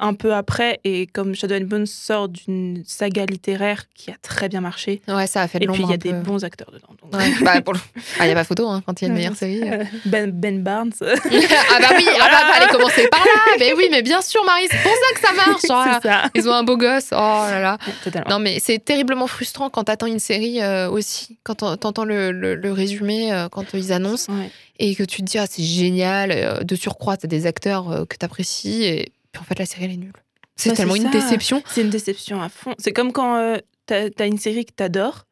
un 0.05 0.13
peu 0.13 0.33
après, 0.33 0.79
et 0.83 1.07
comme 1.07 1.33
Shadow 1.33 1.55
and 1.55 1.61
Bones 1.65 1.85
sort 1.85 2.27
d'une 2.27 2.83
saga 2.85 3.25
littéraire 3.25 3.83
qui 3.95 4.11
a 4.11 4.15
très 4.21 4.49
bien 4.49 4.59
marché, 4.59 5.01
Ouais, 5.07 5.27
ça 5.27 5.41
a 5.41 5.47
fait 5.47 5.59
de 5.59 5.63
et 5.63 5.67
puis 5.67 5.83
il 5.83 5.89
y 5.89 5.93
a 5.93 5.97
des 5.97 6.11
bons 6.13 6.43
acteurs 6.43 6.69
dedans. 6.71 6.89
donc. 7.01 7.13
Ouais, 7.13 7.31
bah, 7.41 7.61
pour 7.61 7.73
le- 7.73 7.79
Ah, 8.19 8.25
il 8.25 8.27
n'y 8.27 8.31
a 8.33 8.35
pas 8.35 8.43
photo 8.43 8.67
hein, 8.67 8.83
quand 8.85 9.01
il 9.01 9.05
y 9.05 9.07
a 9.07 9.09
une 9.09 9.15
meilleure 9.17 9.35
série. 9.35 9.61
Euh, 9.63 9.83
Ben, 10.05 10.29
ben 10.31 10.61
Barnes, 10.61 10.91
ah 11.01 11.05
bah 11.15 11.87
oui, 11.97 12.05
ah 12.21 12.27
bah 12.29 12.53
fallait 12.53 12.71
commencer 12.71 13.07
par 13.07 13.21
là. 13.21 13.55
Mais 13.59 13.73
oui, 13.77 13.87
mais 13.91 14.01
bien 14.01 14.21
sûr, 14.21 14.43
Marie, 14.45 14.67
c'est 14.69 14.81
pour 14.83 14.91
ça 14.91 15.13
que 15.15 15.21
ça 15.27 15.33
marche. 15.33 15.61
Oh 15.63 15.99
ça. 16.03 16.29
Ils 16.35 16.49
ont 16.49 16.53
un 16.53 16.63
beau 16.63 16.75
gosse. 16.77 17.09
Oh 17.11 17.15
là 17.15 17.59
là. 17.61 17.77
Totalement. 18.03 18.29
Non, 18.31 18.39
mais 18.39 18.59
c'est 18.59 18.83
terriblement 18.83 19.27
frustrant 19.27 19.69
quand 19.69 19.85
t'attends 19.85 20.07
une 20.07 20.19
série 20.19 20.61
euh, 20.61 20.89
aussi, 20.89 21.37
quand 21.43 21.55
t'en- 21.55 21.77
t'entends 21.77 22.03
le, 22.05 22.31
le- 22.31 22.55
le 22.55 22.71
résumé, 22.73 23.31
euh, 23.31 23.47
quand 23.49 23.65
ils 23.73 23.93
annoncent, 23.93 24.31
Ouais. 24.33 24.49
et 24.79 24.95
que 24.95 25.03
tu 25.03 25.21
te 25.21 25.25
dis, 25.27 25.37
ah, 25.37 25.45
c'est 25.49 25.63
génial, 25.63 26.63
de 26.65 26.75
surcroît, 26.75 27.15
t'as 27.17 27.27
des 27.27 27.45
acteurs 27.45 27.89
euh, 27.91 28.05
que 28.05 28.17
t'apprécies, 28.17 28.83
et 28.83 29.11
puis 29.33 29.41
en 29.41 29.43
fait, 29.43 29.59
la 29.59 29.65
série, 29.65 29.85
elle 29.85 29.91
est 29.91 29.97
nulle. 29.97 30.13
C'est 30.55 30.69
Bah, 30.69 30.75
tellement 30.75 30.95
une 30.95 31.09
déception. 31.09 31.61
C'est 31.67 31.81
une 31.81 31.89
déception 31.89 32.41
à 32.41 32.47
fond. 32.47 32.73
C'est 32.77 32.93
comme 32.93 33.11
quand 33.11 33.35
euh, 33.37 33.57
t'as 33.87 34.07
as 34.19 34.25
une 34.25 34.37
série 34.37 34.65
que 34.65 34.71
t'adores, 34.71 35.25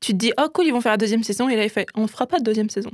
tu 0.00 0.12
te 0.12 0.16
dis, 0.18 0.32
oh 0.38 0.48
cool, 0.52 0.66
ils 0.66 0.72
vont 0.72 0.80
faire 0.80 0.92
la 0.92 0.98
deuxième 0.98 1.22
saison, 1.24 1.48
et 1.48 1.56
là, 1.56 1.64
il 1.64 1.70
fait, 1.70 1.86
on 1.94 2.06
fera 2.06 2.26
pas 2.26 2.38
de 2.38 2.44
deuxième 2.44 2.68
saison. 2.70 2.90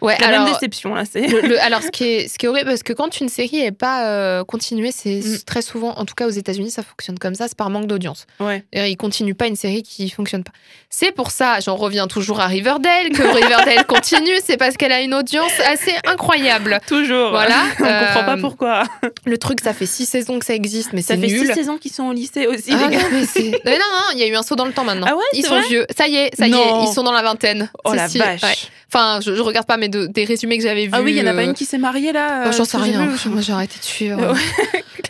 Ouais, 0.00 0.16
La 0.20 0.28
alors, 0.28 0.44
même 0.44 0.52
déception, 0.52 0.94
là, 0.94 1.04
c'est. 1.10 1.26
le- 1.26 1.40
le- 1.40 1.60
alors 1.62 1.82
ce, 1.82 1.90
qui 1.90 2.04
est, 2.04 2.28
ce 2.28 2.36
qui 2.38 2.44
est 2.46 2.48
horrible, 2.48 2.68
parce 2.68 2.82
que 2.82 2.92
quand 2.92 3.20
une 3.20 3.28
série 3.30 3.62
n'est 3.62 3.72
pas 3.72 4.06
euh, 4.06 4.44
continuée, 4.44 4.90
c'est 4.92 5.20
Mm. 5.24 5.38
très 5.46 5.62
souvent, 5.62 5.92
en 5.98 6.04
tout 6.04 6.14
cas 6.14 6.26
aux 6.26 6.30
États-Unis, 6.30 6.70
ça 6.70 6.82
fonctionne 6.82 7.18
comme 7.18 7.34
ça, 7.34 7.48
c'est 7.48 7.56
par 7.56 7.70
manque 7.70 7.86
d'audience. 7.86 8.26
Ouais. 8.40 8.64
Et 8.72 8.88
Ils 8.90 8.96
continuent 8.96 9.34
pas 9.34 9.46
une 9.46 9.56
série 9.56 9.82
qui 9.82 10.10
fonctionne 10.10 10.44
pas. 10.44 10.52
C'est 10.90 11.12
pour 11.12 11.30
ça, 11.30 11.58
j'en 11.60 11.74
reviens 11.76 12.06
toujours 12.06 12.40
à 12.40 12.46
Riverdale, 12.46 13.08
que 13.10 13.22
Riverdale 13.22 13.86
continue, 13.88 14.36
c'est 14.44 14.56
parce 14.58 14.76
qu'elle 14.76 14.92
a 14.92 15.00
une 15.00 15.14
audience 15.14 15.52
assez 15.66 15.92
incroyable. 16.06 16.80
Toujours. 16.86 17.30
Voilà. 17.30 17.62
on 17.80 17.82
comprend 17.84 18.24
pas 18.24 18.36
euh, 18.36 18.40
pourquoi. 18.40 18.82
Le 19.24 19.38
truc, 19.38 19.60
ça 19.60 19.72
fait 19.72 19.86
six 19.86 20.04
saisons 20.06 20.38
que 20.38 20.44
ça 20.44 20.54
existe, 20.54 20.92
mais 20.92 21.00
Ça 21.02 21.14
c'est 21.14 21.20
fait 21.22 21.26
nul. 21.28 21.46
six 21.46 21.54
saisons 21.54 21.78
qu'ils 21.78 21.92
sont 21.92 22.04
au 22.04 22.12
lycée 22.12 22.46
aussi, 22.46 22.72
Ah 22.72 22.88
les 22.88 22.96
gars. 22.96 23.02
non, 23.02 23.08
mais 23.12 23.24
c'est- 23.24 23.60
mais 23.64 23.72
non, 23.78 23.84
non, 23.90 24.04
il 24.14 24.18
y 24.18 24.22
a 24.22 24.26
eu 24.26 24.34
un 24.34 24.42
saut 24.42 24.54
dans 24.56 24.66
le 24.66 24.72
temps 24.72 24.84
maintenant. 24.84 25.06
Ah 25.08 25.16
ouais, 25.16 25.24
ils 25.32 25.44
sont 25.44 25.54
vrai 25.56 25.66
vieux. 25.68 25.86
Ça 25.96 26.06
y 26.08 26.16
est, 26.16 26.30
ça 26.42 26.48
y 26.48 26.50
Non. 26.50 26.82
est, 26.82 26.88
ils 26.90 26.92
sont 26.92 27.02
dans 27.02 27.12
la 27.12 27.22
vingtaine. 27.22 27.70
Oh 27.84 27.90
Si, 27.90 27.96
la 27.96 28.08
si, 28.08 28.18
vache. 28.18 28.42
ouais. 28.42 28.54
Enfin, 28.94 29.20
je, 29.24 29.34
je 29.34 29.40
regarde 29.40 29.66
pas, 29.66 29.78
mais 29.78 29.88
de- 29.88 30.06
des 30.06 30.24
résumés 30.24 30.58
que 30.58 30.64
j'avais 30.64 30.84
vus. 30.84 30.90
Ah 30.92 31.00
oui, 31.02 31.12
il 31.12 31.16
y 31.18 31.22
en 31.22 31.26
a 31.26 31.32
pas 31.32 31.40
euh, 31.40 31.44
une 31.46 31.54
qui 31.54 31.64
s'est 31.64 31.78
mariée 31.78 32.12
là. 32.12 32.42
oh, 32.44 32.48
euh, 32.48 32.52
J'en 32.52 32.64
sais 32.66 32.76
rien. 32.76 33.06
vu, 33.06 33.16
Moi, 33.30 33.40
j'ai 33.40 33.52
arrêté 33.52 33.78
de 33.78 33.84
suivre. 33.84 34.20
Ouais, 34.20 34.38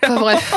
Enfin, 0.04 0.14
bref, 0.20 0.54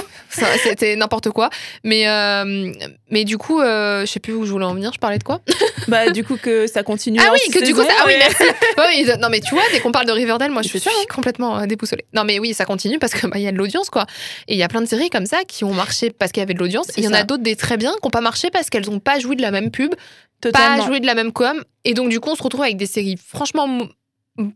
c'était 0.64 0.96
n'importe 0.96 1.30
quoi. 1.30 1.50
Mais, 1.84 2.08
euh, 2.08 2.72
mais 3.10 3.24
du 3.26 3.38
coup, 3.38 3.62
euh, 3.62 4.02
je 4.02 4.06
sais 4.12 4.20
plus 4.20 4.34
où 4.34 4.46
je 4.46 4.52
voulais 4.52 4.66
en 4.66 4.74
venir. 4.74 4.92
Je 4.94 5.00
parlais 5.00 5.18
de 5.18 5.24
quoi? 5.24 5.42
Bah 5.88 6.10
du 6.10 6.24
coup 6.24 6.36
que 6.38 6.66
ça 6.66 6.82
continue. 6.82 7.20
Ah 7.22 7.30
oui, 7.32 7.40
que 7.54 7.64
du 7.64 7.74
coup, 7.76 7.84
ça- 7.84 7.90
ah 8.00 8.04
oui, 8.08 8.14
merci. 8.18 8.44
Oui, 8.78 9.06
non, 9.20 9.30
mais 9.30 9.40
tu 9.40 9.54
vois, 9.54 9.62
dès 9.72 9.80
qu'on 9.82 9.92
parle 9.92 10.08
de 10.08 10.12
Riverdale, 10.12 10.50
moi, 10.52 10.64
je 10.64 10.68
suis 10.70 10.80
ça, 10.80 10.90
complètement 11.14 11.60
euh, 11.60 11.66
déboussolée. 11.68 12.06
Non, 12.14 12.24
mais 12.24 12.40
oui, 12.40 12.56
ça 12.56 12.66
continue 12.66 12.98
parce 12.98 13.14
que 13.14 13.28
bah, 13.28 13.38
il 13.38 13.44
y 13.44 13.48
a 13.48 13.52
de 13.52 13.58
l'audience, 13.58 13.92
quoi. 13.92 14.06
Et 14.48 14.54
il 14.54 14.58
y 14.58 14.64
a 14.64 14.68
plein 14.68 14.82
de 14.82 14.88
séries 14.88 15.12
comme 15.12 15.28
ça 15.28 15.44
qui 15.48 15.64
ont 15.64 15.74
marché 15.74 16.10
parce 16.10 16.32
qu'il 16.32 16.42
y 16.42 16.44
avait 16.44 16.56
de 16.56 16.60
l'audience. 16.60 16.88
Il 16.98 17.04
y 17.04 17.08
en 17.08 17.14
a 17.14 17.22
d'autres 17.24 17.44
des 17.44 17.56
très 17.56 17.78
bien 17.78 17.92
qui 17.92 18.00
n'ont 18.04 18.10
pas 18.10 18.22
marché 18.22 18.50
parce 18.50 18.70
qu'elles 18.72 18.90
n'ont 18.90 19.00
pas 19.00 19.20
joué 19.20 19.36
de 19.36 19.44
la 19.44 19.52
même 19.52 19.70
pub, 19.70 19.94
Totalement. 20.52 20.78
pas 20.84 20.86
joué 20.86 21.00
de 21.00 21.06
la 21.06 21.16
même 21.16 21.32
com. 21.32 21.64
Et 21.84 21.94
donc, 21.94 22.10
du 22.10 22.20
coup, 22.20 22.30
on 22.30 22.36
se 22.36 22.44
retrouve 22.44 22.62
avec 22.64 22.78
des 22.78 22.86
séries 22.86 23.18
franchement 23.18 23.88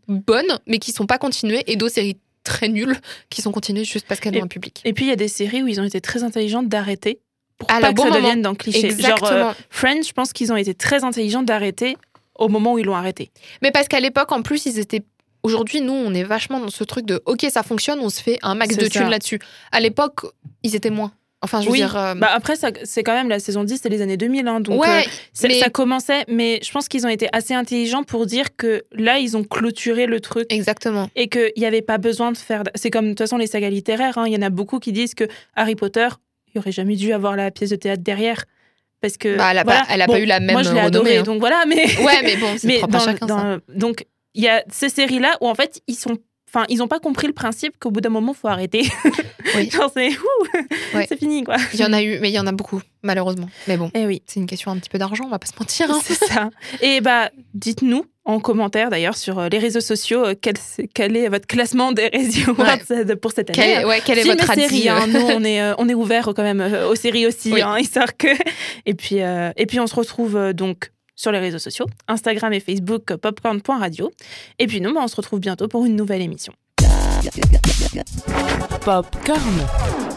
bonnes, 0.08 0.60
mais 0.68 0.80
qui 0.80 0.92
sont 0.92 1.06
pas 1.06 1.18
continuées, 1.18 1.64
et 1.68 1.76
d'autres 1.76 1.96
séries 1.96 2.18
très 2.44 2.68
nulles 2.68 2.98
qui 3.30 3.42
sont 3.42 3.52
continuées 3.52 3.84
juste 3.86 4.06
parce 4.08 4.20
qu'elles 4.20 4.38
ont 4.38 4.44
un 4.44 4.48
public. 4.48 4.82
Et 4.86 4.94
puis 4.94 5.06
il 5.06 5.08
y 5.10 5.12
a 5.12 5.16
des 5.16 5.28
séries 5.28 5.62
où 5.62 5.68
ils 5.68 5.80
ont 5.80 5.84
été 5.84 6.02
très 6.02 6.24
intelligents 6.24 6.64
d'arrêter 6.64 7.20
pour 7.58 7.70
À 7.72 7.80
pas 7.80 7.90
que 7.90 7.96
bon 7.96 8.04
ça 8.04 8.10
moment. 8.10 8.22
devienne 8.22 8.42
dans 8.42 8.52
le 8.52 8.56
cliché. 8.56 8.86
Exactement. 8.86 9.30
Genre 9.30 9.50
euh, 9.50 9.54
Friends, 9.70 10.04
je 10.08 10.14
pense 10.14 10.34
qu'ils 10.34 10.52
ont 10.52 10.56
été 10.56 10.74
très 10.74 11.04
intelligents 11.04 11.44
d'arrêter 11.44 11.98
au 12.36 12.48
moment 12.48 12.74
où 12.74 12.80
ils 12.80 12.86
l'ont 12.86 12.96
arrêté. 12.96 13.32
Mais 13.62 13.72
parce 13.72 13.88
qu'à 13.88 14.00
l'époque, 14.00 14.32
en 14.32 14.42
plus, 14.42 14.66
ils 14.66 14.80
étaient. 14.80 15.04
Aujourd'hui, 15.44 15.82
nous, 15.82 15.94
on 15.94 16.14
est 16.14 16.24
vachement 16.24 16.60
dans 16.60 16.70
ce 16.70 16.84
truc 16.84 17.06
de 17.06 17.22
OK, 17.26 17.46
ça 17.50 17.64
fonctionne, 17.64 18.00
on 18.00 18.10
se 18.10 18.22
fait 18.22 18.40
un 18.42 18.56
max 18.56 18.76
de 18.76 18.88
thunes 18.88 19.10
là-dessus. 19.10 19.40
À 19.72 19.80
l'époque, 19.80 20.22
ils 20.64 20.76
étaient 20.76 20.90
moins. 20.90 21.12
Enfin, 21.42 21.62
je 21.62 21.68
veux 21.68 21.72
oui. 21.72 21.78
dire. 21.80 21.96
euh, 21.98 22.16
Bah 22.16 22.30
après 22.34 22.56
c'est 22.84 23.02
quand 23.04 23.14
même 23.14 23.30
la 23.30 23.40
saison 23.40 23.64
10 23.64 23.80
c'est 23.82 23.88
les 23.90 24.02
années 24.02 24.18
2000 24.18 24.46
hein, 24.50 24.60
donc 24.60 24.82
ouais, 24.82 25.06
euh, 25.08 25.48
mais- 25.48 25.60
ça 25.60 25.70
commençait 25.70 26.26
mais 26.28 26.60
je 26.62 26.70
pense 26.70 26.90
qu'ils 26.90 27.06
ont 27.06 27.10
été 27.10 27.30
assez 27.32 27.54
intelligents 27.54 28.04
pour 28.04 28.26
dire 28.26 28.58
que 28.58 28.84
là 28.92 29.20
ils 29.20 29.38
ont 29.38 29.46
clôturé 29.46 30.06
le 30.06 30.20
truc 30.20 30.48
exactement. 30.50 31.10
et 31.16 31.30
qu'il 31.30 31.54
n'y 31.56 31.66
avait 31.66 31.82
pas 31.82 31.98
besoin 31.98 32.34
de 32.34 32.38
faire. 32.38 32.64
C'est 32.76 32.90
comme 32.92 33.06
de 33.06 33.10
toute 33.12 33.20
façon 33.20 33.38
les 33.38 33.48
sagas 33.48 33.70
littéraires. 33.70 34.18
hein. 34.18 34.26
Il 34.28 34.34
y 34.34 34.38
en 34.38 34.42
a 34.42 34.50
beaucoup 34.50 34.80
qui 34.80 34.92
disent 34.92 35.14
que 35.14 35.24
Harry 35.56 35.76
Potter, 35.76 36.10
il 36.54 36.60
aurait 36.60 36.74
jamais 36.74 36.96
dû 36.98 37.14
avoir 37.14 37.38
la 37.38 37.52
pièce 37.52 37.70
de 37.70 37.76
théâtre 37.78 38.04
derrière. 38.04 38.44
Parce 39.02 39.16
que. 39.16 39.38
Bah, 39.38 39.48
elle 39.52 39.60
a 39.60 39.64
voilà. 39.64 39.86
pas- 39.86 40.08
Bon, 40.08 40.16
eu 40.18 40.26
la 40.26 40.42
même 40.42 40.52
Moi, 40.52 40.64
je 40.64 40.74
l'ai 40.74 40.82
renommée, 40.82 40.88
adoré, 41.12 41.18
hein. 41.20 41.24
donc 41.24 41.40
voilà. 41.40 41.64
Mais, 41.66 41.86
Ouais, 42.04 42.22
mais 42.22 42.36
bon, 42.36 42.48
c'est 42.58 42.68
propre 42.80 42.96
à 42.96 43.00
dans- 43.00 43.06
chacun, 43.06 43.28
ça. 43.30 43.36
dans- 43.36 43.60
donc, 43.80 44.06
il 44.34 44.44
y 44.44 44.50
a 44.50 44.62
ces 44.70 44.90
séries-là 44.90 45.38
où 45.40 45.48
en 45.48 45.56
fait, 45.56 45.80
ils 45.88 45.96
sont. 45.96 46.18
Enfin, 46.54 46.66
ils 46.70 46.78
n'ont 46.80 46.88
pas 46.88 47.00
compris 47.00 47.28
le 47.28 47.34
principe 47.34 47.74
qu'au 47.80 47.92
bout 47.92 48.02
d'un 48.02 48.10
moment, 48.10 48.34
faut 48.34 48.48
arrêter. 48.48 48.84
Oui. 49.56 49.70
C'est 49.72 50.96
Ouais. 50.96 51.08
fini, 51.18 51.44
quoi. 51.44 51.56
Il 51.74 51.80
y 51.80 51.86
en 51.86 51.92
a 51.94 52.04
eu, 52.04 52.20
mais 52.20 52.30
il 52.30 52.34
y 52.34 52.40
en 52.40 52.46
a 52.46 52.52
beaucoup, 52.52 52.82
malheureusement. 53.02 53.50
Mais 53.68 53.78
bon, 53.78 53.90
Eh 53.96 54.06
oui, 54.06 54.22
c'est 54.28 54.40
une 54.40 54.46
question 54.46 54.70
un 54.70 54.78
petit 54.78 54.90
peu 54.90 55.00
d'argent, 55.00 55.24
on 55.26 55.30
va 55.30 55.40
pas 55.40 55.48
se 55.48 55.54
mentir. 55.60 55.90
hein. 55.90 56.00
c'est 56.04 56.14
ça. 56.26 56.50
Et 56.82 57.02
bah, 57.02 57.32
dites-nous 57.56 58.06
en 58.26 58.40
commentaire 58.40 58.90
d'ailleurs 58.92 59.16
sur 59.18 59.40
euh, 59.40 59.48
les 59.50 59.58
réseaux 59.58 59.80
sociaux 59.82 60.24
euh, 60.24 60.36
quel, 60.40 60.54
quel 60.94 61.16
est 61.18 61.30
votre 61.30 61.48
classement 61.48 61.92
des 61.94 62.12
Awards 62.48 62.78
euh, 62.92 63.16
pour 63.16 63.32
cette 63.32 63.50
année. 63.50 63.74
Quel, 63.76 63.86
ouais, 63.88 64.02
quel 64.06 64.20
est 64.20 64.24
Film 64.24 64.36
votre 64.38 64.54
série, 64.54 64.88
hein. 64.90 65.08
Nous, 65.08 65.20
on 65.20 65.44
est, 65.44 65.62
euh, 65.62 65.74
on 65.80 65.90
est 65.90 65.96
ouvert 65.96 66.26
quand 66.36 66.44
même 66.44 66.62
aux 66.90 66.96
séries 66.96 67.26
aussi, 67.26 67.52
Oui. 67.52 67.62
hein, 67.64 67.78
histoire 67.80 68.16
que. 68.18 68.28
Et 68.86 68.94
puis, 68.94 69.22
euh, 69.22 69.52
et 69.58 69.66
puis, 69.66 69.80
on 69.80 69.88
se 69.88 69.96
retrouve 69.96 70.54
donc 70.54 70.92
sur 71.20 71.34
les 71.34 71.40
réseaux 71.40 71.60
sociaux, 71.60 71.86
Instagram 72.08 72.54
et 72.54 72.62
Facebook, 72.62 73.14
popcorn.radio. 73.18 74.10
Et 74.58 74.68
puis, 74.68 74.80
nous, 74.80 74.94
bah, 74.94 75.02
on 75.04 75.08
se 75.10 75.18
retrouve 75.18 75.42
bientôt 75.42 75.68
pour 75.68 75.86
une 75.86 75.98
nouvelle 75.98 76.22
émission. 76.22 76.54
Popcorn. 78.86 80.09